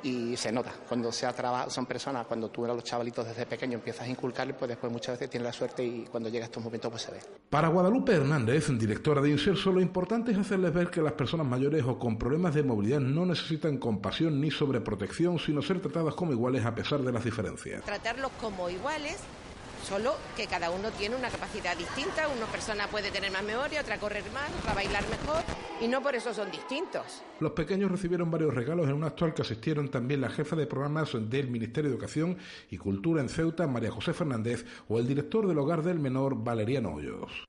y 0.04 0.36
se 0.38 0.52
nota. 0.52 0.72
Cuando 0.88 1.12
se 1.12 1.26
ha 1.26 1.32
son 1.70 1.86
personas, 1.86 2.28
cuando 2.28 2.50
tú 2.50 2.66
a 2.66 2.70
los 2.70 2.84
chavalitos 2.84 3.26
desde 3.28 3.46
pequeños 3.46 3.76
empiezas 3.76 4.08
a 4.08 4.10
inculcarles, 4.10 4.56
pues 4.58 4.70
después 4.70 4.92
muchas 4.92 5.16
veces 5.16 5.30
tienen 5.30 5.46
la 5.46 5.54
suerte 5.54 5.84
y 5.84 6.06
cuando 6.10 6.30
llega 6.30 6.46
estos 6.46 6.64
momentos, 6.64 6.92
pues 6.92 7.04
se 7.04 7.12
ve. 7.12 7.20
Para 7.50 7.68
Guadalupe 7.70 8.14
Hernández, 8.14 8.51
directora 8.78 9.22
de 9.22 9.30
Inserso, 9.30 9.72
lo 9.72 9.80
importante 9.80 10.32
es 10.32 10.38
hacerles 10.38 10.74
ver 10.74 10.90
que 10.90 11.02
las 11.02 11.14
personas 11.14 11.48
mayores 11.48 11.84
o 11.86 11.98
con 11.98 12.18
problemas 12.18 12.54
de 12.54 12.64
movilidad 12.64 13.00
no 13.00 13.26
necesitan 13.26 13.78
compasión 13.78 14.42
ni 14.42 14.52
sobreprotección, 14.52 15.40
sino 15.40 15.62
ser 15.62 15.80
tratadas 15.80 16.16
como 16.16 16.34
iguales 16.34 16.66
a 16.66 16.76
pesar 16.76 17.02
de 17.02 17.14
las 17.14 17.24
diferencias. 17.24 17.84
Tratarlos 17.86 18.32
como 18.42 18.70
iguales 18.70 19.18
solo 19.88 20.16
que 20.36 20.48
cada 20.48 20.70
uno 20.70 20.92
tiene 20.92 21.16
una 21.16 21.30
capacidad 21.30 21.78
distinta, 21.78 22.28
una 22.28 22.46
persona 22.48 22.88
puede 22.88 23.10
tener 23.10 23.32
más 23.32 23.44
memoria, 23.44 23.82
otra 23.82 23.98
correr 23.98 24.24
más, 24.34 24.52
otra 24.60 24.74
bailar 24.74 25.04
mejor 25.10 25.44
y 25.80 25.88
no 25.88 26.02
por 26.02 26.14
eso 26.14 26.34
son 26.34 26.52
distintos. 26.52 27.24
Los 27.40 27.54
pequeños 27.54 27.90
recibieron 27.90 28.30
varios 28.30 28.54
regalos 28.54 28.88
en 28.88 28.96
un 28.96 29.04
acto 29.06 29.26
al 29.26 29.34
que 29.34 29.44
asistieron 29.44 29.90
también 29.90 30.22
la 30.22 30.30
jefa 30.30 30.56
de 30.56 30.68
programas 30.68 31.12
del 31.14 31.50
Ministerio 31.50 31.90
de 31.90 31.96
Educación 31.96 32.38
y 32.70 32.78
Cultura 32.78 33.22
en 33.22 33.30
Ceuta, 33.30 33.66
María 33.66 33.92
José 33.92 34.14
Fernández, 34.14 34.66
o 34.90 35.00
el 35.00 35.08
director 35.08 35.48
del 35.48 35.58
Hogar 35.58 35.84
del 35.84 36.00
Menor, 36.00 36.36
Valeriano 36.44 36.94
Hoyos. 36.94 37.48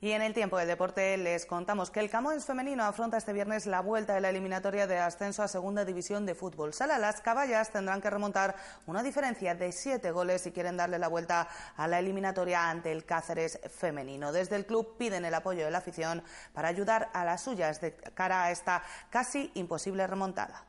Y 0.00 0.12
en 0.12 0.22
el 0.22 0.32
tiempo 0.32 0.56
del 0.56 0.68
deporte 0.68 1.16
les 1.16 1.44
contamos 1.44 1.90
que 1.90 1.98
el 1.98 2.08
Camões 2.08 2.46
femenino 2.46 2.84
afronta 2.84 3.16
este 3.16 3.32
viernes 3.32 3.66
la 3.66 3.80
vuelta 3.80 4.14
de 4.14 4.20
la 4.20 4.30
eliminatoria 4.30 4.86
de 4.86 4.96
ascenso 4.96 5.42
a 5.42 5.48
Segunda 5.48 5.84
División 5.84 6.24
de 6.24 6.36
Fútbol 6.36 6.72
Sala. 6.72 6.98
Las 6.98 7.20
caballas 7.20 7.72
tendrán 7.72 8.00
que 8.00 8.08
remontar 8.08 8.54
una 8.86 9.02
diferencia 9.02 9.56
de 9.56 9.72
siete 9.72 10.12
goles 10.12 10.42
si 10.42 10.52
quieren 10.52 10.76
darle 10.76 11.00
la 11.00 11.08
vuelta 11.08 11.48
a 11.76 11.88
la 11.88 11.98
eliminatoria 11.98 12.70
ante 12.70 12.92
el 12.92 13.04
Cáceres 13.04 13.58
femenino. 13.76 14.30
Desde 14.30 14.54
el 14.54 14.66
club 14.66 14.96
piden 14.96 15.24
el 15.24 15.34
apoyo 15.34 15.64
de 15.64 15.72
la 15.72 15.78
afición 15.78 16.22
para 16.52 16.68
ayudar 16.68 17.10
a 17.12 17.24
las 17.24 17.42
suyas 17.42 17.80
de 17.80 17.96
cara 18.14 18.44
a 18.44 18.52
esta 18.52 18.84
casi 19.10 19.50
imposible 19.54 20.06
remontada. 20.06 20.67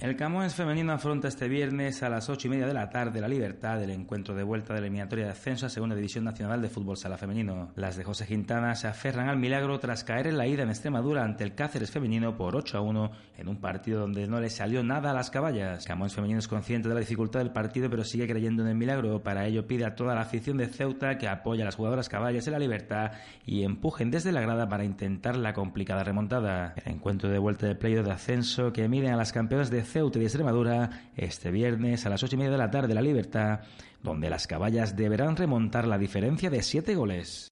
El 0.00 0.14
Camões 0.14 0.54
femenino 0.54 0.92
afronta 0.92 1.26
este 1.26 1.48
viernes 1.48 2.04
a 2.04 2.08
las 2.08 2.28
ocho 2.28 2.46
y 2.46 2.50
media 2.50 2.68
de 2.68 2.72
la 2.72 2.88
tarde 2.88 3.20
la 3.20 3.26
libertad 3.26 3.80
del 3.80 3.90
encuentro 3.90 4.32
de 4.32 4.44
vuelta 4.44 4.72
de 4.72 4.80
la 4.80 4.86
eliminatoria 4.86 5.24
de 5.24 5.32
ascenso 5.32 5.66
a 5.66 5.70
Segunda 5.70 5.96
División 5.96 6.22
Nacional 6.22 6.62
de 6.62 6.68
Fútbol 6.68 6.96
Sala 6.96 7.18
Femenino. 7.18 7.72
Las 7.74 7.96
de 7.96 8.04
José 8.04 8.24
Quintana 8.24 8.76
se 8.76 8.86
aferran 8.86 9.28
al 9.28 9.38
milagro 9.38 9.80
tras 9.80 10.04
caer 10.04 10.28
en 10.28 10.38
la 10.38 10.46
ida 10.46 10.62
en 10.62 10.68
Extremadura 10.68 11.24
ante 11.24 11.42
el 11.42 11.56
Cáceres 11.56 11.90
femenino 11.90 12.36
por 12.36 12.54
8 12.54 12.78
a 12.78 12.80
1 12.80 13.10
en 13.38 13.48
un 13.48 13.56
partido 13.56 13.98
donde 13.98 14.28
no 14.28 14.40
le 14.40 14.50
salió 14.50 14.84
nada 14.84 15.10
a 15.10 15.14
las 15.14 15.30
caballas. 15.30 15.84
Camões 15.84 16.14
femenino 16.14 16.38
es 16.38 16.46
consciente 16.46 16.88
de 16.88 16.94
la 16.94 17.00
dificultad 17.00 17.40
del 17.40 17.50
partido 17.50 17.90
pero 17.90 18.04
sigue 18.04 18.28
creyendo 18.28 18.62
en 18.62 18.68
el 18.68 18.76
milagro. 18.76 19.20
Para 19.24 19.46
ello 19.46 19.66
pide 19.66 19.84
a 19.84 19.96
toda 19.96 20.14
la 20.14 20.20
afición 20.20 20.58
de 20.58 20.68
Ceuta 20.68 21.18
que 21.18 21.26
apoye 21.26 21.62
a 21.62 21.64
las 21.64 21.74
jugadoras 21.74 22.08
caballas 22.08 22.46
en 22.46 22.52
la 22.52 22.60
libertad 22.60 23.10
y 23.44 23.64
empujen 23.64 24.12
desde 24.12 24.30
la 24.30 24.42
grada 24.42 24.68
para 24.68 24.84
intentar 24.84 25.36
la 25.36 25.54
complicada 25.54 26.04
remontada. 26.04 26.74
El 26.84 26.92
encuentro 26.92 27.28
de 27.30 27.40
vuelta 27.40 27.66
de 27.66 27.74
playo 27.74 28.04
de 28.04 28.12
ascenso 28.12 28.72
que 28.72 28.88
miden 28.88 29.12
a 29.12 29.16
las 29.16 29.32
campeonas 29.32 29.70
de 29.72 29.77
Ceuta 29.84 30.18
y 30.18 30.24
Extremadura 30.24 31.10
este 31.16 31.50
viernes 31.50 32.04
a 32.06 32.08
las 32.08 32.22
ocho 32.22 32.36
y 32.36 32.38
media 32.38 32.52
de 32.52 32.58
la 32.58 32.70
tarde 32.70 32.94
La 32.94 33.02
Libertad, 33.02 33.60
donde 34.02 34.30
las 34.30 34.46
caballas 34.46 34.96
deberán 34.96 35.36
remontar 35.36 35.86
la 35.86 35.98
diferencia 35.98 36.50
de 36.50 36.62
siete 36.62 36.94
goles. 36.94 37.48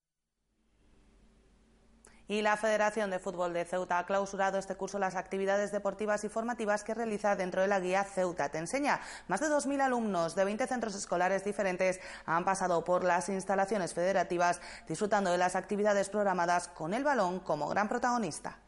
Y 2.29 2.43
la 2.43 2.57
Federación 2.57 3.11
de 3.11 3.21
Fútbol 3.21 3.53
de 3.53 3.65
Ceuta 3.65 4.01
ha 4.01 4.07
clausurado 4.07 4.59
este 4.59 4.75
curso 4.75 4.99
las 4.99 5.15
actividades 5.15 5.71
deportivas 5.71 6.25
y 6.25 6.29
formativas 6.29 6.83
que 6.83 6.95
realiza 6.95 7.37
dentro 7.37 7.62
de 7.62 7.69
la 7.69 7.79
guía 7.79 8.03
Ceuta 8.03 8.49
Te 8.49 8.59
Enseña. 8.59 9.01
Más 9.29 9.41
de 9.41 9.47
2.000 9.47 9.81
alumnos 9.81 10.35
de 10.35 10.45
20 10.45 10.67
centros 10.67 10.97
escolares 10.97 11.45
diferentes 11.45 12.01
han 12.25 12.45
pasado 12.45 12.85
por 12.85 13.05
las 13.05 13.29
instalaciones 13.29 13.95
federativas 13.95 14.61
disfrutando 14.89 15.31
de 15.31 15.39
las 15.39 15.55
actividades 15.55 16.09
programadas 16.09 16.67
con 16.67 16.95
el 16.95 17.05
balón 17.05 17.39
como 17.39 17.69
gran 17.69 17.89
protagonista. 17.89 18.59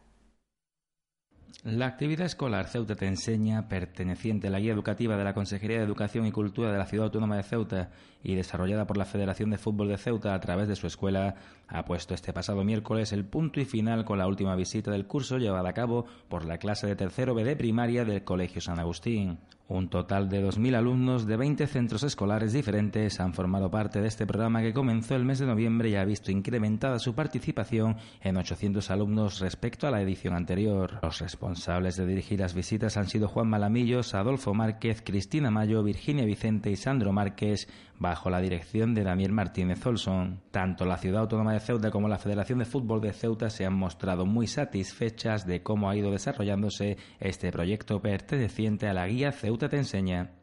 La 1.65 1.87
actividad 1.87 2.27
escolar 2.27 2.69
Ceuta 2.69 2.95
te 2.95 3.07
enseña, 3.07 3.69
perteneciente 3.69 4.47
a 4.47 4.51
la 4.51 4.61
guía 4.61 4.73
educativa 4.73 5.17
de 5.17 5.25
la 5.25 5.35
Consejería 5.35 5.79
de 5.79 5.85
Educación 5.85 6.25
y 6.27 6.33
Cultura 6.33 6.71
de 6.71 6.79
la 6.79 6.87
Ciudad 6.87 7.07
Autónoma 7.07 7.37
de 7.37 7.43
Ceuta 7.43 7.91
y 8.23 8.37
desarrollada 8.37 8.87
por 8.87 8.97
la 8.97 9.05
Federación 9.05 9.51
de 9.51 9.59
Fútbol 9.59 9.89
de 9.89 9.99
Ceuta 9.99 10.35
a 10.35 10.41
través 10.41 10.69
de 10.69 10.77
su 10.77 10.87
escuela, 10.87 11.35
ha 11.67 11.85
puesto 11.85 12.15
este 12.15 12.33
pasado 12.33 12.63
miércoles 12.65 13.13
el 13.13 13.25
punto 13.25 13.61
y 13.61 13.65
final 13.65 14.05
con 14.05 14.19
la 14.19 14.29
última 14.29 14.55
visita 14.55 14.91
del 14.91 15.07
curso 15.07 15.39
llevada 15.39 15.69
a 15.69 15.75
cabo 15.75 16.07
por 16.29 16.45
la 16.45 16.59
clase 16.59 16.87
de 16.87 16.97
tercero 16.97 17.35
B 17.35 17.45
de 17.45 17.57
primaria 17.57 18.05
del 18.05 18.25
Colegio 18.25 18.61
San 18.61 18.79
Agustín. 18.79 19.39
Un 19.71 19.91
total 19.91 20.31
de 20.31 20.43
2.000 20.43 20.77
alumnos 20.77 21.27
de 21.27 21.37
20 21.37 21.67
centros 21.67 22.03
escolares 22.03 22.55
diferentes 22.55 23.21
han 23.21 23.35
formado 23.35 23.71
parte 23.71 24.01
de 24.01 24.09
este 24.09 24.27
programa 24.27 24.63
que 24.63 24.73
comenzó 24.73 25.15
el 25.15 25.27
mes 25.27 25.41
de 25.41 25.47
noviembre 25.47 25.91
y 25.91 25.97
ha 25.97 26.07
visto 26.07 26.33
incrementada 26.33 26.99
su 26.99 27.15
participación 27.15 27.99
en 28.23 28.39
800 28.39 28.91
alumnos 28.91 29.41
respecto 29.41 29.87
a 29.87 29.91
la 29.91 30.01
edición 30.01 30.33
anterior. 30.33 31.01
Los 31.03 31.19
responsables 31.19 31.99
de 31.99 32.07
dirigir 32.07 32.41
las 32.41 32.55
visitas 32.55 32.97
han 32.97 33.09
sido 33.09 33.29
Juan 33.29 33.51
Malamillos, 33.51 34.15
Adolfo 34.15 34.55
Márquez, 34.55 35.03
Cristina 35.05 35.51
Mayo, 35.51 35.83
Virginia 35.83 36.25
Vicente 36.25 36.71
y 36.71 36.77
Sandro 36.77 37.13
Márquez, 37.13 37.69
bajo 37.99 38.31
la 38.31 38.41
dirección 38.41 38.95
de 38.95 39.05
Daniel 39.05 39.33
Martínez 39.33 39.85
Olson. 39.87 40.41
Tanto 40.51 40.85
la 40.85 40.99
Ciudad 40.99 41.23
Autónoma 41.23 41.53
de 41.53 41.61
Ceuta 41.61 41.91
como 41.91 42.09
la 42.09 42.19
Federación 42.19 42.61
de 42.61 42.65
Fútbol 42.65 43.01
de 43.01 43.13
Ceuta 43.13 43.51
se 43.51 43.67
han 43.67 43.75
mostrado 43.75 44.27
muy 44.27 44.47
satisfechas 44.47 45.47
de 45.47 45.63
cómo 45.63 45.91
ha 45.91 45.97
ido 45.97 46.11
desarrollándose 46.11 46.97
este 47.21 47.51
proyecto 47.53 48.01
perteneciente 48.01 48.89
a 48.89 48.95
la 48.95 49.07
guía 49.07 49.33
Ceuta 49.33 49.69
te 49.69 49.77
enseña. 49.77 50.38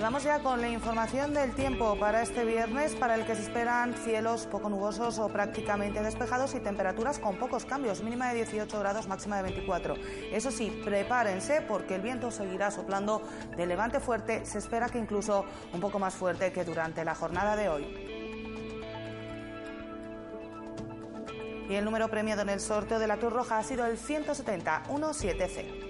Vamos 0.00 0.24
ya 0.24 0.38
con 0.38 0.62
la 0.62 0.68
información 0.68 1.34
del 1.34 1.54
tiempo 1.54 1.94
para 1.98 2.22
este 2.22 2.46
viernes, 2.46 2.94
para 2.94 3.16
el 3.16 3.26
que 3.26 3.34
se 3.34 3.42
esperan 3.42 3.92
cielos 3.92 4.46
poco 4.46 4.70
nubosos 4.70 5.18
o 5.18 5.28
prácticamente 5.28 6.02
despejados 6.02 6.54
y 6.54 6.60
temperaturas 6.60 7.18
con 7.18 7.36
pocos 7.36 7.66
cambios, 7.66 8.02
mínima 8.02 8.30
de 8.30 8.36
18 8.36 8.80
grados, 8.80 9.08
máxima 9.08 9.36
de 9.36 9.42
24. 9.42 9.94
Eso 10.32 10.50
sí, 10.50 10.70
prepárense 10.84 11.60
porque 11.60 11.96
el 11.96 12.00
viento 12.00 12.30
seguirá 12.30 12.70
soplando 12.70 13.22
de 13.56 13.66
levante 13.66 14.00
fuerte, 14.00 14.46
se 14.46 14.58
espera 14.58 14.88
que 14.88 14.98
incluso 14.98 15.44
un 15.74 15.80
poco 15.80 15.98
más 15.98 16.14
fuerte 16.14 16.50
que 16.50 16.64
durante 16.64 17.04
la 17.04 17.14
jornada 17.14 17.54
de 17.54 17.68
hoy. 17.68 18.10
Y 21.68 21.74
el 21.74 21.84
número 21.84 22.08
premiado 22.08 22.40
en 22.40 22.48
el 22.48 22.60
sorteo 22.60 22.98
de 22.98 23.06
la 23.06 23.18
Cruz 23.18 23.34
Roja 23.34 23.58
ha 23.58 23.62
sido 23.62 23.84
el 23.84 23.98
170 23.98 24.82
170. 24.86 25.89